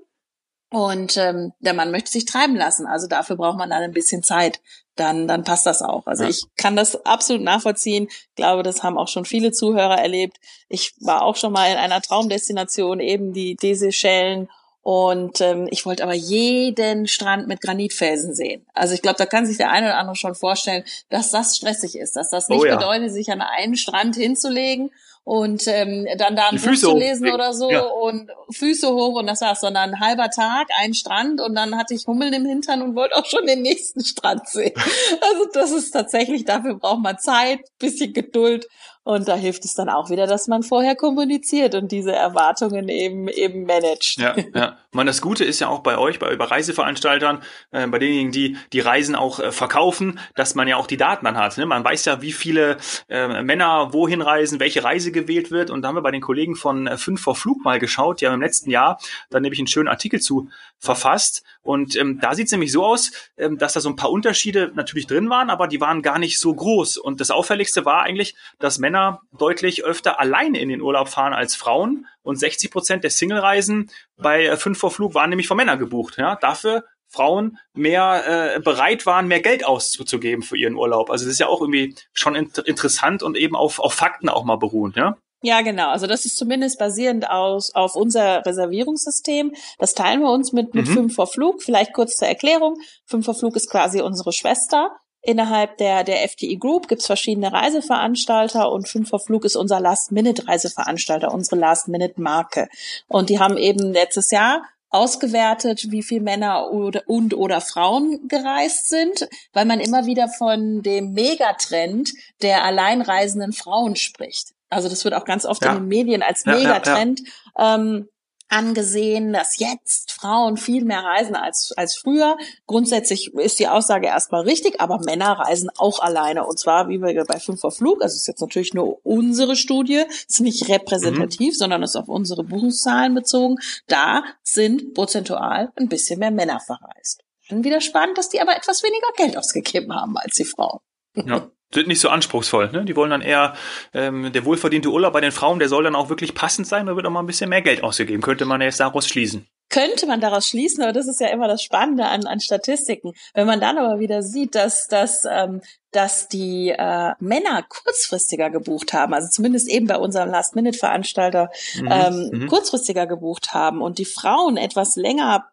und 0.69 1.17
ähm, 1.17 1.53
der 1.59 1.73
Mann 1.73 1.91
möchte 1.91 2.11
sich 2.11 2.25
treiben 2.25 2.55
lassen. 2.55 2.85
Also 2.85 3.07
dafür 3.07 3.35
braucht 3.35 3.57
man 3.57 3.71
dann 3.71 3.83
ein 3.83 3.93
bisschen 3.93 4.23
Zeit. 4.23 4.61
Dann, 4.95 5.27
dann 5.27 5.43
passt 5.43 5.65
das 5.65 5.81
auch. 5.81 6.05
Also 6.05 6.23
ja. 6.23 6.29
ich 6.29 6.45
kann 6.55 6.75
das 6.75 7.03
absolut 7.05 7.41
nachvollziehen. 7.41 8.07
Ich 8.09 8.35
glaube, 8.35 8.61
das 8.61 8.83
haben 8.83 8.97
auch 8.97 9.07
schon 9.07 9.25
viele 9.25 9.51
Zuhörer 9.51 9.97
erlebt. 9.97 10.37
Ich 10.69 10.93
war 10.99 11.23
auch 11.23 11.35
schon 11.35 11.51
mal 11.51 11.71
in 11.71 11.77
einer 11.77 12.01
Traumdestination, 12.01 12.99
eben 12.99 13.33
die 13.33 13.55
diese 13.55 13.91
Schellen 13.91 14.49
und 14.83 15.39
ähm, 15.39 15.69
ich 15.71 15.85
wollte 15.85 16.03
aber 16.03 16.13
jeden 16.13 17.07
Strand 17.07 17.47
mit 17.47 17.61
Granitfelsen 17.61 18.35
sehen. 18.35 18.65
Also 18.73 18.93
ich 18.93 19.01
glaube, 19.01 19.17
da 19.17 19.25
kann 19.25 19.45
sich 19.45 19.55
der 19.55 19.71
eine 19.71 19.87
oder 19.87 19.97
andere 19.97 20.17
schon 20.17 20.35
vorstellen, 20.35 20.83
dass 21.09 21.31
das 21.31 21.55
stressig 21.55 21.97
ist, 21.97 22.17
dass 22.17 22.29
das 22.29 22.49
nicht 22.49 22.59
oh 22.59 22.65
ja. 22.65 22.75
bedeutet, 22.75 23.13
sich 23.13 23.31
an 23.31 23.41
einen 23.41 23.77
Strand 23.77 24.17
hinzulegen 24.17 24.91
und 25.23 25.67
ähm, 25.67 26.05
dann 26.17 26.35
da 26.35 26.49
ein 26.49 26.59
Buch 26.59 26.75
zu 26.75 26.97
lesen 26.97 27.29
hoch. 27.29 27.33
oder 27.33 27.53
so 27.53 27.71
ja. 27.71 27.79
und 27.79 28.29
Füße 28.51 28.93
hoch 28.93 29.17
und 29.19 29.27
das 29.27 29.39
war's, 29.39 29.61
sondern 29.61 29.91
ein 29.91 29.99
halber 30.01 30.29
Tag, 30.29 30.67
ein 30.81 30.93
Strand 30.93 31.39
und 31.39 31.55
dann 31.55 31.77
hatte 31.77 31.93
ich 31.93 32.05
Hummeln 32.05 32.33
im 32.33 32.45
Hintern 32.45 32.81
und 32.81 32.95
wollte 32.95 33.15
auch 33.15 33.25
schon 33.25 33.45
den 33.45 33.61
nächsten 33.61 34.03
Strand 34.03 34.47
sehen. 34.49 34.73
Also 35.21 35.45
das 35.53 35.71
ist 35.71 35.91
tatsächlich, 35.91 36.43
dafür 36.43 36.75
braucht 36.75 37.01
man 37.01 37.17
Zeit, 37.17 37.59
bisschen 37.79 38.11
Geduld 38.11 38.67
und 39.03 39.27
da 39.27 39.35
hilft 39.35 39.65
es 39.65 39.73
dann 39.73 39.89
auch 39.89 40.09
wieder, 40.09 40.27
dass 40.27 40.47
man 40.47 40.63
vorher 40.63 40.95
kommuniziert 40.95 41.75
und 41.75 41.91
diese 41.91 42.13
Erwartungen 42.13 42.87
eben 42.89 43.27
eben 43.27 43.65
managt. 43.65 44.17
Ja, 44.17 44.35
ja. 44.53 44.77
Man, 44.91 45.07
das 45.07 45.21
Gute 45.21 45.43
ist 45.43 45.59
ja 45.59 45.67
auch 45.67 45.79
bei 45.79 45.97
euch, 45.97 46.19
bei, 46.19 46.35
bei 46.35 46.45
Reiseveranstaltern, 46.45 47.41
äh, 47.71 47.87
bei 47.87 47.99
denjenigen, 47.99 48.31
die 48.31 48.57
die 48.71 48.79
Reisen 48.79 49.15
auch 49.15 49.39
äh, 49.39 49.51
verkaufen, 49.51 50.19
dass 50.35 50.55
man 50.55 50.67
ja 50.67 50.77
auch 50.77 50.87
die 50.87 50.97
Daten 50.97 51.25
dann 51.25 51.37
hat. 51.37 51.57
Ne? 51.57 51.65
Man 51.65 51.83
weiß 51.83 52.05
ja, 52.05 52.21
wie 52.21 52.31
viele 52.31 52.77
äh, 53.09 53.41
Männer 53.41 53.91
wohin 53.91 54.21
reisen, 54.21 54.59
welche 54.59 54.83
Reise 54.83 55.11
gewählt 55.11 55.51
wird. 55.51 55.69
Und 55.69 55.81
da 55.81 55.89
haben 55.89 55.95
wir 55.95 56.01
bei 56.01 56.11
den 56.11 56.21
Kollegen 56.21 56.55
von 56.55 56.87
äh, 56.87 56.97
5 56.97 57.19
vor 57.19 57.35
Flug 57.35 57.63
mal 57.63 57.79
geschaut. 57.79 58.21
Die 58.21 58.27
haben 58.27 58.35
im 58.35 58.41
letzten 58.41 58.69
Jahr 58.69 58.99
dann 59.29 59.41
nämlich 59.41 59.59
einen 59.59 59.67
schönen 59.67 59.89
Artikel 59.89 60.21
zu 60.21 60.49
verfasst. 60.77 61.43
Und 61.61 61.95
ähm, 61.95 62.19
da 62.21 62.35
sieht 62.35 62.47
es 62.47 62.51
nämlich 62.51 62.71
so 62.71 62.85
aus, 62.85 63.11
ähm, 63.37 63.57
dass 63.57 63.73
da 63.73 63.79
so 63.79 63.89
ein 63.89 63.95
paar 63.95 64.11
Unterschiede 64.11 64.71
natürlich 64.75 65.07
drin 65.07 65.29
waren, 65.29 65.49
aber 65.49 65.67
die 65.67 65.81
waren 65.81 66.01
gar 66.01 66.19
nicht 66.19 66.39
so 66.39 66.53
groß. 66.53 66.97
Und 66.97 67.19
das 67.19 67.31
Auffälligste 67.31 67.85
war 67.85 68.03
eigentlich, 68.03 68.35
dass 68.59 68.79
Männer 68.79 68.92
deutlich 69.37 69.83
öfter 69.83 70.19
alleine 70.19 70.59
in 70.59 70.69
den 70.69 70.81
Urlaub 70.81 71.09
fahren 71.09 71.33
als 71.33 71.55
Frauen. 71.55 72.07
Und 72.21 72.37
60 72.37 72.71
Prozent 72.71 73.03
der 73.03 73.11
Single-Reisen 73.11 73.91
bei 74.17 74.45
äh, 74.45 74.57
5 74.57 74.77
vor 74.77 74.91
Flug 74.91 75.13
waren 75.13 75.29
nämlich 75.29 75.47
von 75.47 75.57
Männern 75.57 75.79
gebucht. 75.79 76.17
Ja? 76.17 76.35
Dafür 76.35 76.83
Frauen 77.09 77.59
mehr 77.73 78.55
äh, 78.55 78.59
bereit 78.59 79.05
waren, 79.05 79.27
mehr 79.27 79.41
Geld 79.41 79.65
auszugeben 79.65 80.41
für 80.41 80.57
ihren 80.57 80.75
Urlaub. 80.75 81.11
Also 81.11 81.25
das 81.25 81.33
ist 81.33 81.39
ja 81.39 81.47
auch 81.47 81.61
irgendwie 81.61 81.95
schon 82.11 82.35
int 82.35 82.57
interessant 82.57 83.21
und 83.21 83.37
eben 83.37 83.55
auf, 83.55 83.79
auf 83.79 83.93
Fakten 83.93 84.29
auch 84.29 84.43
mal 84.43 84.57
beruhend, 84.57 84.95
ja? 84.95 85.17
Ja, 85.45 85.61
genau. 85.61 85.89
Also 85.89 86.07
das 86.07 86.23
ist 86.23 86.37
zumindest 86.37 86.79
basierend 86.79 87.29
aus, 87.29 87.75
auf 87.75 87.97
unser 87.97 88.45
Reservierungssystem. 88.45 89.53
Das 89.77 89.93
teilen 89.93 90.21
wir 90.21 90.31
uns 90.31 90.53
mit, 90.53 90.73
mit 90.73 90.87
mhm. 90.87 90.93
Fünf 90.93 91.15
vor 91.15 91.27
Flug. 91.27 91.61
Vielleicht 91.61 91.93
kurz 91.93 92.15
zur 92.15 92.29
Erklärung. 92.29 92.77
Fünf 93.05 93.25
vor 93.25 93.35
Flug 93.35 93.57
ist 93.57 93.69
quasi 93.69 94.01
unsere 94.01 94.31
Schwester. 94.31 94.95
Innerhalb 95.25 95.77
der, 95.77 96.03
der 96.03 96.27
FTE 96.27 96.57
Group 96.57 96.89
gibt's 96.89 97.05
verschiedene 97.05 97.53
Reiseveranstalter 97.53 98.69
und 98.69 98.89
Fünf 98.89 99.07
vor 99.07 99.21
Flug 99.21 99.45
ist 99.45 99.55
unser 99.55 99.79
Last-Minute-Reiseveranstalter, 99.79 101.33
unsere 101.33 101.55
Last-Minute-Marke. 101.55 102.67
Und 103.07 103.29
die 103.29 103.39
haben 103.39 103.55
eben 103.55 103.93
letztes 103.93 104.31
Jahr 104.31 104.63
ausgewertet, 104.89 105.91
wie 105.91 106.03
viel 106.03 106.19
Männer 106.19 106.71
oder, 106.71 107.03
und 107.07 107.33
oder 107.33 107.61
Frauen 107.61 108.27
gereist 108.27 108.89
sind, 108.89 109.29
weil 109.53 109.65
man 109.65 109.79
immer 109.79 110.05
wieder 110.05 110.27
von 110.27 110.81
dem 110.83 111.13
Megatrend 111.13 112.11
der 112.41 112.65
alleinreisenden 112.65 113.53
Frauen 113.53 113.95
spricht. 113.95 114.49
Also 114.69 114.89
das 114.89 115.05
wird 115.05 115.13
auch 115.13 115.25
ganz 115.25 115.45
oft 115.45 115.63
ja. 115.63 115.71
in 115.71 115.79
den 115.79 115.87
Medien 115.87 116.21
als 116.21 116.45
Megatrend 116.45 117.21
ja, 117.57 117.75
ähm, 117.75 118.09
angesehen, 118.53 119.33
dass 119.33 119.57
jetzt 119.57 120.11
Frauen 120.11 120.57
viel 120.57 120.85
mehr 120.85 121.03
reisen 121.03 121.35
als, 121.35 121.73
als 121.75 121.95
früher. 121.97 122.37
Grundsätzlich 122.67 123.33
ist 123.33 123.59
die 123.59 123.67
Aussage 123.67 124.07
erstmal 124.07 124.41
richtig, 124.41 124.79
aber 124.79 124.99
Männer 124.99 125.31
reisen 125.39 125.69
auch 125.77 125.99
alleine. 125.99 126.45
Und 126.45 126.59
zwar, 126.59 126.87
wie 126.87 127.01
wir 127.01 127.25
bei 127.25 127.39
Fünfer 127.39 127.71
Flug, 127.71 128.01
also 128.01 128.15
ist 128.15 128.27
jetzt 128.27 128.41
natürlich 128.41 128.73
nur 128.73 128.99
unsere 129.03 129.55
Studie, 129.55 130.03
ist 130.27 130.41
nicht 130.41 130.69
repräsentativ, 130.69 131.53
mhm. 131.53 131.57
sondern 131.57 131.83
ist 131.83 131.95
auf 131.95 132.07
unsere 132.07 132.43
Buchungszahlen 132.43 133.15
bezogen. 133.15 133.57
Da 133.87 134.23
sind 134.43 134.93
prozentual 134.93 135.71
ein 135.75 135.89
bisschen 135.89 136.19
mehr 136.19 136.31
Männer 136.31 136.59
verreist. 136.59 137.23
Dann 137.49 137.63
wieder 137.63 137.81
spannend, 137.81 138.17
dass 138.17 138.29
die 138.29 138.39
aber 138.39 138.55
etwas 138.55 138.83
weniger 138.83 139.11
Geld 139.17 139.37
ausgegeben 139.37 139.93
haben 139.93 140.17
als 140.17 140.35
die 140.35 140.45
Frauen. 140.45 140.79
Ja 141.15 141.49
sind 141.73 141.87
nicht 141.87 141.99
so 141.99 142.09
anspruchsvoll. 142.09 142.71
Ne? 142.71 142.85
Die 142.85 142.95
wollen 142.95 143.11
dann 143.11 143.21
eher, 143.21 143.53
ähm, 143.93 144.31
der 144.31 144.45
wohlverdiente 144.45 144.89
Urlaub 144.89 145.13
bei 145.13 145.21
den 145.21 145.31
Frauen, 145.31 145.59
der 145.59 145.69
soll 145.69 145.83
dann 145.83 145.95
auch 145.95 146.09
wirklich 146.09 146.33
passend 146.33 146.67
sein, 146.67 146.85
da 146.85 146.95
wird 146.95 147.05
auch 147.05 147.11
mal 147.11 147.21
ein 147.21 147.27
bisschen 147.27 147.49
mehr 147.49 147.61
Geld 147.61 147.83
ausgegeben. 147.83 148.21
Könnte 148.21 148.45
man 148.45 148.61
jetzt 148.61 148.79
daraus 148.79 149.07
schließen. 149.07 149.47
Könnte 149.69 150.05
man 150.05 150.21
daraus 150.21 150.47
schließen, 150.47 150.83
aber 150.83 150.93
das 150.93 151.07
ist 151.07 151.19
ja 151.19 151.29
immer 151.29 151.47
das 151.47 151.63
Spannende 151.63 152.05
an, 152.05 152.27
an 152.27 152.39
Statistiken. 152.39 153.13
Wenn 153.33 153.47
man 153.47 153.59
dann 153.59 153.79
aber 153.79 153.99
wieder 153.99 154.21
sieht, 154.21 154.53
dass, 154.53 154.87
dass, 154.87 155.23
ähm, 155.27 155.61
dass 155.91 156.27
die 156.27 156.69
äh, 156.69 157.13
Männer 157.19 157.63
kurzfristiger 157.67 158.51
gebucht 158.51 158.93
haben, 158.93 159.15
also 159.15 159.29
zumindest 159.29 159.67
eben 159.69 159.87
bei 159.87 159.97
unserem 159.97 160.29
Last-Minute-Veranstalter 160.29 161.49
mhm, 161.79 161.87
ähm, 161.89 162.29
mhm. 162.31 162.47
kurzfristiger 162.47 163.07
gebucht 163.07 163.53
haben 163.53 163.81
und 163.81 163.97
die 163.97 164.05
Frauen 164.05 164.57
etwas 164.57 164.95
länger 164.95 165.47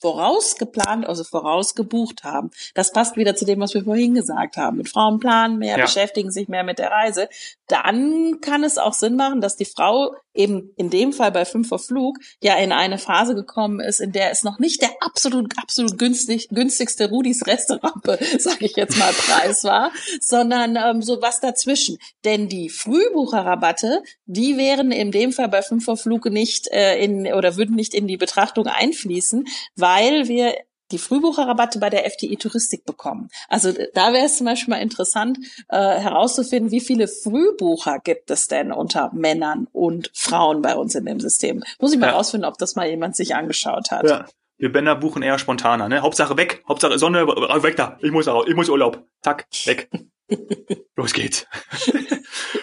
vorausgeplant, 0.00 1.06
also 1.06 1.24
vorausgebucht 1.24 2.24
haben. 2.24 2.50
Das 2.74 2.92
passt 2.92 3.16
wieder 3.16 3.36
zu 3.36 3.44
dem, 3.44 3.60
was 3.60 3.74
wir 3.74 3.84
vorhin 3.84 4.14
gesagt 4.14 4.56
haben. 4.56 4.78
Mit 4.78 4.88
Frauen 4.88 5.20
planen 5.20 5.58
mehr, 5.58 5.76
ja. 5.78 5.84
beschäftigen 5.84 6.30
sich 6.30 6.48
mehr 6.48 6.64
mit 6.64 6.78
der 6.78 6.90
Reise. 6.90 7.28
Dann 7.68 8.40
kann 8.40 8.64
es 8.64 8.78
auch 8.78 8.94
Sinn 8.94 9.16
machen, 9.16 9.40
dass 9.40 9.56
die 9.56 9.64
Frau 9.64 10.14
eben 10.34 10.72
in 10.76 10.90
dem 10.90 11.12
Fall 11.12 11.32
bei 11.32 11.44
Fünfer 11.44 11.78
Flug 11.78 12.18
ja 12.42 12.56
in 12.56 12.72
eine 12.72 12.98
Phase 12.98 13.34
gekommen 13.34 13.80
ist, 13.80 14.00
in 14.00 14.12
der 14.12 14.30
es 14.30 14.44
noch 14.44 14.58
nicht 14.58 14.82
der 14.82 14.90
absolut, 15.00 15.52
absolut 15.58 15.98
günstig, 15.98 16.48
günstigste 16.50 17.08
Rudis 17.08 17.46
Restaurant, 17.46 18.04
sage 18.38 18.66
ich 18.66 18.76
jetzt 18.76 18.98
mal, 18.98 19.12
Preis 19.12 19.64
war, 19.64 19.92
sondern 20.20 20.76
ähm, 20.76 21.02
so 21.02 21.20
was 21.20 21.40
dazwischen. 21.40 21.98
Denn 22.24 22.48
die 22.48 22.68
Frühbucherrabatte, 22.68 24.02
die 24.26 24.56
wären 24.56 24.92
in 24.92 25.10
dem 25.10 25.32
Fall 25.32 25.48
bei 25.48 25.62
Fünfer 25.62 25.96
Flug 25.96 26.26
nicht 26.26 26.68
äh, 26.68 27.02
in 27.02 27.32
oder 27.32 27.56
würden 27.56 27.76
nicht 27.76 27.94
in 27.94 28.06
die 28.06 28.16
Betrachtung 28.16 28.66
einfließen, 28.66 29.46
weil 29.76 30.28
wir 30.28 30.54
die 30.90 30.98
Frühbucherrabatte 30.98 31.78
bei 31.78 31.90
der 31.90 32.06
FDI 32.06 32.36
Touristik 32.36 32.84
bekommen. 32.84 33.28
Also 33.48 33.72
da 33.94 34.12
wäre 34.12 34.26
es 34.26 34.36
zum 34.36 34.46
Beispiel 34.46 34.74
mal 34.74 34.80
interessant 34.80 35.38
äh, 35.68 35.76
herauszufinden, 35.76 36.70
wie 36.70 36.80
viele 36.80 37.08
Frühbucher 37.08 37.98
gibt 37.98 38.30
es 38.30 38.48
denn 38.48 38.72
unter 38.72 39.10
Männern 39.12 39.66
und 39.72 40.10
Frauen 40.14 40.62
bei 40.62 40.74
uns 40.74 40.94
in 40.94 41.04
dem 41.06 41.20
System. 41.20 41.62
Muss 41.80 41.92
ich 41.92 41.98
mal 41.98 42.08
ja. 42.08 42.12
rausfinden, 42.14 42.48
ob 42.48 42.58
das 42.58 42.76
mal 42.76 42.88
jemand 42.88 43.16
sich 43.16 43.34
angeschaut 43.34 43.90
hat. 43.90 44.08
Ja. 44.08 44.26
Wir 44.58 44.68
Männer 44.68 44.94
buchen 44.94 45.22
eher 45.22 45.38
spontaner, 45.38 45.88
ne? 45.88 46.02
Hauptsache 46.02 46.36
weg, 46.36 46.62
Hauptsache 46.68 46.98
Sonne, 46.98 47.26
weg 47.26 47.76
da. 47.76 47.96
Ich 48.02 48.10
muss, 48.10 48.28
ich 48.46 48.54
muss 48.54 48.68
Urlaub. 48.68 49.02
Zack, 49.22 49.46
weg. 49.64 49.88
Los 50.96 51.12
geht's. 51.12 51.46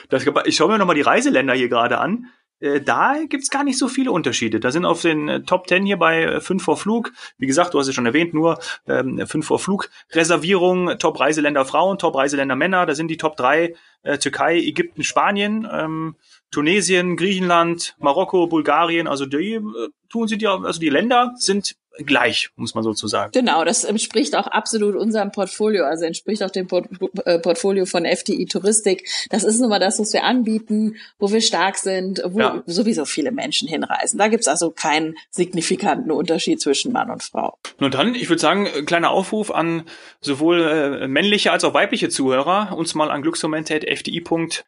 Das, 0.10 0.26
ich 0.46 0.56
schaue 0.56 0.70
mir 0.70 0.78
nochmal 0.78 0.96
die 0.96 1.02
Reiseländer 1.02 1.54
hier 1.54 1.68
gerade 1.68 1.98
an. 1.98 2.28
Äh, 2.60 2.82
da 2.82 3.18
gibt's 3.30 3.50
gar 3.50 3.64
nicht 3.64 3.78
so 3.78 3.88
viele 3.88 4.12
Unterschiede. 4.12 4.60
Da 4.60 4.72
sind 4.72 4.86
auf 4.86 5.02
den 5.02 5.30
äh, 5.30 5.42
Top 5.44 5.68
Ten 5.68 5.86
hier 5.86 5.98
bei 5.98 6.40
5 6.40 6.62
äh, 6.62 6.64
vor 6.64 6.78
Flug, 6.78 7.12
wie 7.38 7.48
gesagt, 7.48 7.74
du 7.74 7.80
hast 7.80 7.88
es 7.88 7.96
schon 7.96 8.06
erwähnt, 8.06 8.34
nur 8.34 8.60
ähm, 8.88 9.26
5 9.26 9.46
vor 9.46 9.60
Flug. 9.60 9.90
Reservierung, 10.12 10.98
Top 10.98 11.20
Reiseländer 11.20 11.66
Frauen, 11.66 11.98
Top 11.98 12.16
Reiseländer 12.16 12.56
Männer, 12.56 12.86
da 12.86 12.96
sind 12.96 13.10
die 13.10 13.18
Top 13.18 13.38
3 13.38 13.76
äh, 14.04 14.18
Türkei, 14.18 14.58
Ägypten, 14.58 15.04
Spanien, 15.04 15.68
ähm, 15.72 16.16
Tunesien, 16.52 17.18
Griechenland, 17.18 17.96
Marokko, 18.00 18.48
Bulgarien, 18.48 19.08
also 19.08 19.26
die 19.26 19.54
äh, 19.54 19.90
tun 20.10 20.28
sie 20.28 20.38
die, 20.38 20.48
also 20.48 20.80
die 20.80 20.90
Länder 20.90 21.34
sind 21.36 21.76
gleich, 22.06 22.50
muss 22.56 22.76
man 22.76 22.84
sozusagen. 22.84 23.32
Genau, 23.32 23.64
das 23.64 23.84
entspricht 23.84 24.36
auch 24.36 24.48
absolut 24.48 24.96
unserem 24.96 25.32
Portfolio, 25.32 25.86
also 25.86 26.06
entspricht 26.06 26.44
auch 26.44 26.50
dem 26.50 26.68
Port 26.68 26.88
äh, 27.26 27.40
Portfolio 27.40 27.86
von 27.86 28.06
FDI 28.06 28.46
Touristik. 28.46 29.08
Das 29.30 29.44
ist 29.44 29.60
nun 29.60 29.70
mal 29.70 29.80
das, 29.80 30.00
was 30.00 30.14
wir 30.14 30.24
anbieten, 30.24 30.96
wo 31.20 31.32
wir 31.32 31.42
stark 31.42 31.78
sind, 31.78 32.22
wo 32.26 32.40
ja. 32.40 32.64
sowieso 32.66 33.06
viele 33.06 33.32
Menschen 33.32 33.68
hinreisen. 33.68 34.18
Da 34.18 34.28
gibt's 34.28 34.48
also 34.48 34.72
keinen 34.72 35.16
signifikanten 35.30 36.12
Unterschied 36.12 36.62
zwischen 36.62 36.92
Mann 36.92 37.10
und 37.10 37.24
Frau. 37.24 37.58
Nun 37.80 37.92
dann, 37.92 38.16
ich 38.16 38.30
würde 38.30 38.42
sagen, 38.42 38.68
kleiner 38.86 39.12
Aufruf 39.12 39.52
an 39.52 39.84
sowohl 40.22 40.62
äh, 40.62 41.08
männliche 41.08 41.52
als 41.52 41.64
auch 41.64 41.74
weibliche 41.74 42.10
Zuhörer, 42.10 42.76
uns 42.76 42.96
mal 42.96 43.12
an 43.12 43.22
glücksmomente.fdi. 43.22 44.24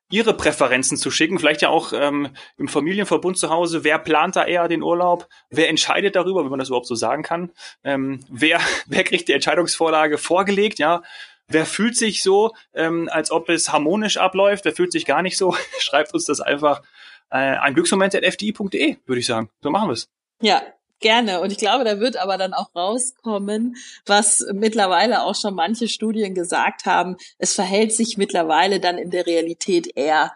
ihre 0.09 0.33
Präferenzen 0.33 0.98
zu 0.98 1.12
schicken. 1.12 1.39
Vielleicht 1.39 1.62
ja 1.62 1.69
auch 1.69 1.93
ähm, 1.93 2.29
im 2.57 2.67
Familienverbund 2.67 3.38
zu 3.38 3.50
Hause. 3.50 3.83
Wer 3.83 4.00
plant 4.00 4.36
da 4.36 4.45
eher 4.45 4.67
den 4.67 4.83
Urlaub? 4.83 5.27
Wer 5.50 5.69
entscheidet 5.69 6.15
darüber, 6.15 6.43
wenn 6.43 6.50
man 6.50 6.59
das 6.59 6.69
überhaupt 6.69 6.88
so 6.88 6.95
sagen 6.95 7.18
sagen 7.19 7.23
kann. 7.23 7.51
Ähm, 7.83 8.21
wer, 8.29 8.59
wer 8.88 9.03
kriegt 9.03 9.27
die 9.27 9.33
Entscheidungsvorlage 9.33 10.17
vorgelegt? 10.17 10.79
Ja, 10.79 11.03
Wer 11.51 11.65
fühlt 11.65 11.97
sich 11.97 12.21
so, 12.21 12.53
ähm, 12.75 13.09
als 13.11 13.31
ob 13.31 13.49
es 13.49 13.71
harmonisch 13.71 14.17
abläuft? 14.17 14.65
Wer 14.65 14.75
fühlt 14.75 14.91
sich 14.91 15.05
gar 15.05 15.23
nicht 15.23 15.35
so? 15.35 15.55
Schreibt 15.79 16.13
uns 16.13 16.25
das 16.25 16.41
einfach 16.41 16.83
äh, 17.31 17.38
an 17.38 17.73
glücksmoment.fdi.de, 17.73 18.97
würde 19.07 19.19
ich 19.19 19.25
sagen. 19.25 19.49
So 19.63 19.71
machen 19.71 19.89
wir 19.89 19.93
es. 19.93 20.09
Ja, 20.43 20.61
gerne. 20.99 21.41
Und 21.41 21.51
ich 21.51 21.57
glaube, 21.57 21.85
da 21.85 21.99
wird 21.99 22.17
aber 22.17 22.38
dann 22.38 22.53
auch 22.53 22.75
rauskommen, 22.75 23.77
was 24.05 24.45
mittlerweile 24.53 25.23
auch 25.23 25.33
schon 25.33 25.55
manche 25.55 25.88
Studien 25.88 26.35
gesagt 26.35 26.85
haben. 26.85 27.17
Es 27.39 27.55
verhält 27.55 27.93
sich 27.95 28.15
mittlerweile 28.15 28.79
dann 28.79 28.99
in 28.99 29.09
der 29.09 29.25
Realität 29.25 29.89
eher 29.95 30.31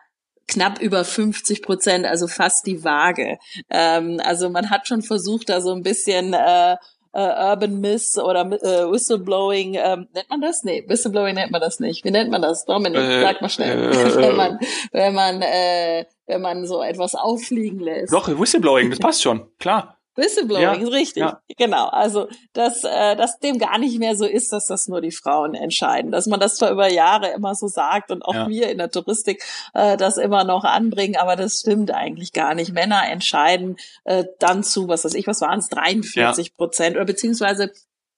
knapp 0.47 0.81
über 0.81 1.03
50 1.03 1.61
Prozent, 1.61 2.05
also 2.05 2.27
fast 2.27 2.65
die 2.67 2.83
Waage. 2.83 3.37
Ähm, 3.69 4.19
also 4.23 4.49
man 4.49 4.69
hat 4.69 4.87
schon 4.87 5.01
versucht, 5.01 5.49
da 5.49 5.61
so 5.61 5.73
ein 5.73 5.83
bisschen 5.83 6.33
äh, 6.33 6.77
Uh, 7.15 7.51
Urban 7.51 7.79
Miss 7.79 8.17
oder 8.17 8.43
uh, 8.43 8.91
Whistleblowing, 8.91 9.75
ähm, 9.75 10.07
nennt 10.15 10.29
man 10.31 10.41
das? 10.41 10.63
Nee, 10.63 10.83
Whistleblowing 10.87 11.35
nennt 11.35 11.51
man 11.51 11.61
das 11.61 11.79
nicht. 11.79 12.03
Wie 12.03 12.09
nennt 12.09 12.31
man 12.31 12.41
das? 12.41 12.65
Dominik, 12.65 12.97
äh, 12.97 13.21
sag 13.21 13.39
mal 13.39 13.49
schnell. 13.49 13.93
Äh, 13.93 14.15
wenn 14.15 14.35
man, 14.35 14.59
wenn 14.91 15.13
man, 15.13 15.41
äh, 15.43 16.05
wenn 16.25 16.41
man 16.41 16.65
so 16.65 16.81
etwas 16.81 17.13
auffliegen 17.13 17.79
lässt. 17.79 18.11
Doch, 18.11 18.27
Whistleblowing, 18.27 18.89
das 18.89 18.97
passt 18.99 19.21
schon, 19.21 19.45
klar. 19.59 19.99
Whistleblowing, 20.15 20.81
ja, 20.81 20.87
richtig. 20.89 21.21
Ja. 21.21 21.41
Genau. 21.57 21.87
Also, 21.87 22.27
dass, 22.53 22.83
äh, 22.83 23.15
dass 23.15 23.39
dem 23.39 23.57
gar 23.57 23.77
nicht 23.77 23.99
mehr 23.99 24.15
so 24.15 24.25
ist, 24.25 24.53
dass 24.53 24.67
das 24.67 24.87
nur 24.87 25.01
die 25.01 25.11
Frauen 25.11 25.55
entscheiden. 25.55 26.11
Dass 26.11 26.27
man 26.27 26.39
das 26.39 26.55
zwar 26.55 26.71
über 26.71 26.89
Jahre 26.89 27.31
immer 27.31 27.55
so 27.55 27.67
sagt 27.67 28.11
und 28.11 28.23
auch 28.23 28.33
ja. 28.33 28.47
wir 28.47 28.69
in 28.69 28.77
der 28.77 28.91
Touristik 28.91 29.43
äh, 29.73 29.97
das 29.97 30.17
immer 30.17 30.43
noch 30.43 30.63
anbringen, 30.63 31.15
aber 31.15 31.35
das 31.35 31.61
stimmt 31.61 31.91
eigentlich 31.91 32.31
gar 32.31 32.53
nicht. 32.53 32.73
Männer 32.73 33.09
entscheiden 33.09 33.77
äh, 34.03 34.25
dann 34.39 34.63
zu, 34.63 34.87
was 34.87 35.03
weiß 35.03 35.15
ich, 35.15 35.27
was 35.27 35.41
waren 35.41 35.59
es, 35.59 35.69
43 35.69 36.55
Prozent 36.55 36.95
oder 36.95 37.05
beziehungsweise 37.05 37.71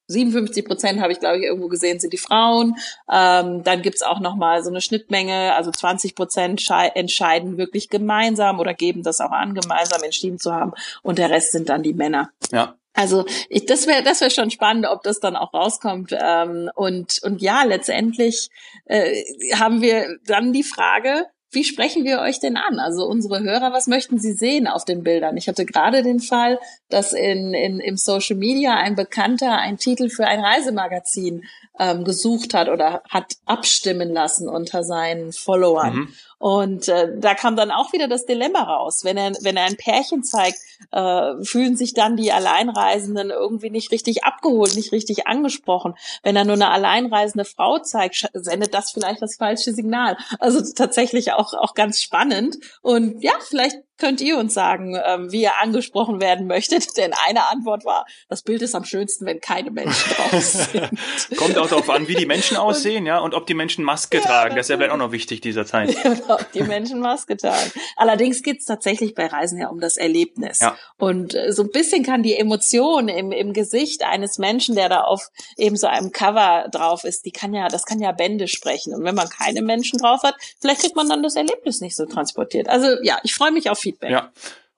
57 0.08 0.66
Prozent 0.66 1.02
habe 1.02 1.12
ich, 1.12 1.20
glaube 1.20 1.38
ich, 1.38 1.44
irgendwo 1.44 1.68
gesehen, 1.68 2.00
sind 2.00 2.14
die 2.14 2.18
Frauen. 2.18 2.76
Ähm, 3.12 3.64
dann 3.64 3.82
gibt's 3.82 4.02
auch 4.02 4.20
noch 4.20 4.36
mal 4.36 4.64
so 4.64 4.70
eine 4.70 4.82
Schnittmenge, 4.82 5.54
also 5.54 5.72
20 5.72 6.16
Prozent 6.16 6.64
entscheiden 6.96 7.58
wirklich 7.58 7.90
gemeinsam 7.90 8.60
oder 8.60 8.74
geben 8.74 9.04
das 9.04 9.22
auch 9.22 9.32
an, 9.32 9.56
gemeinsam 9.56 10.04
entschieden 10.04 10.40
zu 10.40 10.54
haben. 10.54 10.74
Und 11.02 11.18
der 11.18 11.30
Rest 11.30 11.52
sind 11.52 11.70
dann 11.70 11.84
die 11.84 11.94
Männer. 11.94 12.30
Ja. 12.52 12.76
Also 12.94 13.26
ich, 13.50 13.66
das 13.66 13.88
wäre 13.88 14.04
das 14.04 14.22
wäre 14.22 14.32
schon 14.32 14.52
spannend, 14.52 14.88
ob 14.88 15.04
das 15.04 15.20
dann 15.20 15.36
auch 15.36 15.54
rauskommt. 15.54 16.16
Ähm, 16.18 16.70
und 16.76 17.20
und 17.24 17.42
ja, 17.42 17.64
letztendlich 17.64 18.50
äh, 18.86 19.22
haben 19.56 19.82
wir 19.82 20.18
dann 20.26 20.54
die 20.54 20.64
Frage, 20.64 21.26
wie 21.56 21.64
sprechen 21.64 22.04
wir 22.04 22.20
euch 22.20 22.40
denn 22.40 22.58
an? 22.58 22.80
Also 22.80 23.06
unsere 23.06 23.42
Hörer, 23.42 23.74
was 23.74 23.88
möchten 23.88 24.20
sie 24.20 24.34
sehen 24.34 24.68
auf 24.68 24.86
den 24.86 25.04
Bildern? 25.04 25.38
Ich 25.38 25.48
hatte 25.48 25.66
gerade 25.66 26.04
den 26.04 26.20
Fall, 26.20 26.60
dass 26.90 27.14
in, 27.14 27.54
in, 27.54 27.80
im 27.80 27.98
Social 27.98 28.36
Media 28.36 28.76
ein 28.76 28.96
Bekannter 28.96 29.58
einen 29.58 29.78
Titel 29.78 30.10
für 30.10 30.28
ein 30.28 30.40
Reisemagazin 30.40 31.46
ähm, 31.80 32.04
gesucht 32.04 32.54
hat 32.54 32.70
oder 32.70 33.02
hat 33.10 33.36
abstimmen 33.46 34.12
lassen 34.12 34.48
unter 34.50 34.84
seinen 34.84 35.32
Followern. 35.32 35.96
Mhm. 35.96 36.14
Und 36.46 36.90
äh, 36.90 37.08
da 37.18 37.34
kam 37.34 37.56
dann 37.56 37.72
auch 37.72 37.92
wieder 37.92 38.08
das 38.08 38.28
Dilemma 38.28 38.62
raus. 38.62 39.04
Wenn 39.04 39.18
er, 39.18 39.32
wenn 39.42 39.58
er 39.58 39.64
ein 39.66 39.78
Pärchen 39.78 40.24
zeigt, 40.24 40.60
äh, 40.92 41.44
fühlen 41.44 41.76
sich 41.76 41.96
dann 41.96 42.18
die 42.18 42.32
Alleinreisenden 42.32 43.32
irgendwie 43.32 43.72
nicht 43.72 43.92
richtig 43.92 44.26
abgeholt, 44.26 44.76
nicht 44.76 44.92
richtig 44.92 45.26
angesprochen. 45.26 45.96
Wenn 46.22 46.36
er 46.36 46.46
nur 46.46 46.54
eine 46.54 46.70
alleinreisende 46.70 47.46
Frau 47.46 47.80
zeigt, 47.80 48.30
sendet 48.34 48.76
das 48.76 48.92
vielleicht 48.92 49.24
das 49.24 49.38
falsche 49.38 49.74
Signal. 49.74 50.18
Also 50.38 50.62
tatsächlich 50.76 51.34
auch, 51.34 51.56
auch 51.56 51.74
ganz 51.74 52.00
spannend. 52.00 52.58
Und 52.84 53.24
ja, 53.24 53.34
vielleicht 53.40 53.78
könnt 53.98 54.22
ihr 54.22 54.38
uns 54.38 54.54
sagen, 54.54 55.00
ähm, 55.06 55.32
wie 55.32 55.42
ihr 55.42 55.58
angesprochen 55.62 56.20
werden 56.20 56.48
möchtet. 56.48 56.86
Denn 56.98 57.14
eine 57.26 57.50
Antwort 57.50 57.86
war, 57.86 58.06
das 58.30 58.42
Bild 58.42 58.62
ist 58.62 58.76
am 58.76 58.84
schönsten, 58.84 59.26
wenn 59.26 59.40
keine 59.40 59.72
Menschen 59.72 60.14
drauf 60.16 60.44
sind. 60.44 61.38
Kommt 61.38 61.58
auch 61.58 61.70
darauf 61.70 61.90
an, 61.90 62.08
wie 62.08 62.16
die 62.16 62.26
Menschen 62.26 62.58
aussehen, 62.58 63.06
ja, 63.06 63.20
und 63.20 63.34
ob 63.34 63.48
die 63.48 63.54
Menschen 63.54 63.84
Maske 63.84 64.18
ja, 64.18 64.24
tragen. 64.24 64.56
Das 64.56 64.66
ist 64.66 64.70
ja 64.70 64.78
vielleicht 64.78 64.92
auch 64.92 64.98
noch 64.98 65.12
wichtig 65.12 65.42
dieser 65.42 65.66
Zeit. 65.66 65.96
Ja, 66.06 66.12
ob 66.28 66.52
die 66.52 66.64
Menschen 66.64 67.00
Maske 67.00 67.38
tragen. 67.38 67.72
Allerdings 67.96 68.44
geht 68.44 68.60
es 68.60 68.66
tatsächlich 68.66 69.16
bei 69.16 69.28
Reisen 69.28 69.60
ja 69.60 69.70
um 69.70 69.80
das 69.80 69.98
Erlebnis. 69.98 70.60
Ja. 70.60 70.76
Und 70.98 71.34
äh, 71.34 71.52
so 71.52 71.64
ein 71.64 71.72
bisschen 71.72 72.04
kann 72.04 72.22
die 72.22 72.36
Emotion 72.36 73.08
im, 73.08 73.32
im 73.32 73.54
Gesicht 73.54 74.04
eines 74.04 74.38
Menschen, 74.38 74.76
der 74.76 74.90
da 74.90 75.02
auf 75.02 75.30
eben 75.58 75.78
so 75.78 75.88
einem 75.88 76.12
Cover 76.12 76.68
drauf 76.72 77.06
ist, 77.06 77.26
die 77.26 77.32
kann 77.32 77.54
ja, 77.54 77.70
das 77.70 77.86
kann 77.86 78.00
ja 78.00 78.12
Bände 78.12 78.48
sprechen. 78.48 78.94
Und 78.94 79.04
wenn 79.04 79.16
man 79.16 79.30
keine 79.30 79.62
Menschen 79.62 80.00
drauf 80.00 80.22
hat, 80.24 80.36
vielleicht 80.60 80.82
kriegt 80.82 80.96
man 80.96 81.10
dann 81.10 81.24
das 81.24 81.36
Erlebnis 81.36 81.82
nicht 81.82 81.96
so 81.96 82.06
transportiert. 82.06 82.70
Also 82.70 82.88
ja, 83.02 83.18
ich 83.24 83.34
freue 83.34 83.52
mich 83.52 83.70
auf 83.70 83.85
Feedback. 83.86 84.10
Ja. 84.10 84.32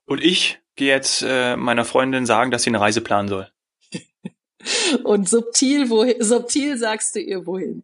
Und 0.06 0.24
ich 0.24 0.60
gehe 0.76 0.90
jetzt 0.90 1.24
äh, 1.28 1.56
meiner 1.56 1.86
Freundin 1.86 2.26
sagen, 2.26 2.52
dass 2.52 2.64
sie 2.64 2.70
eine 2.70 2.82
Reise 2.82 3.02
planen 3.02 3.28
soll. 3.28 3.50
Und 5.04 5.30
subtil, 5.30 5.90
wohin, 5.90 6.22
subtil 6.22 6.78
sagst 6.78 7.16
du 7.16 7.20
ihr 7.20 7.46
wohin? 7.46 7.84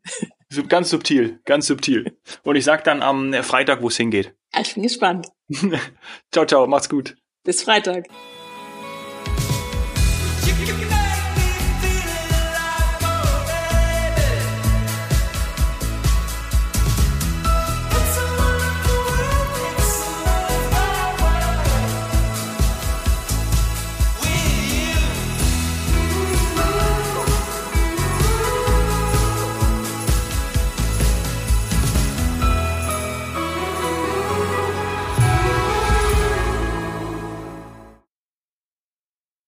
Ganz 0.70 0.90
subtil, 0.90 1.40
ganz 1.46 1.68
subtil. 1.68 2.18
Und 2.44 2.56
ich 2.56 2.64
sag 2.64 2.84
dann 2.84 3.02
am 3.02 3.34
Freitag, 3.42 3.82
wo 3.82 3.88
es 3.88 3.98
hingeht. 3.98 4.36
Ich 4.60 4.76
bin 4.76 4.84
gespannt. 4.84 5.28
ciao, 6.32 6.46
ciao, 6.46 6.68
macht's 6.68 6.90
gut. 6.90 7.16
Bis 7.44 7.64
Freitag. 7.64 8.08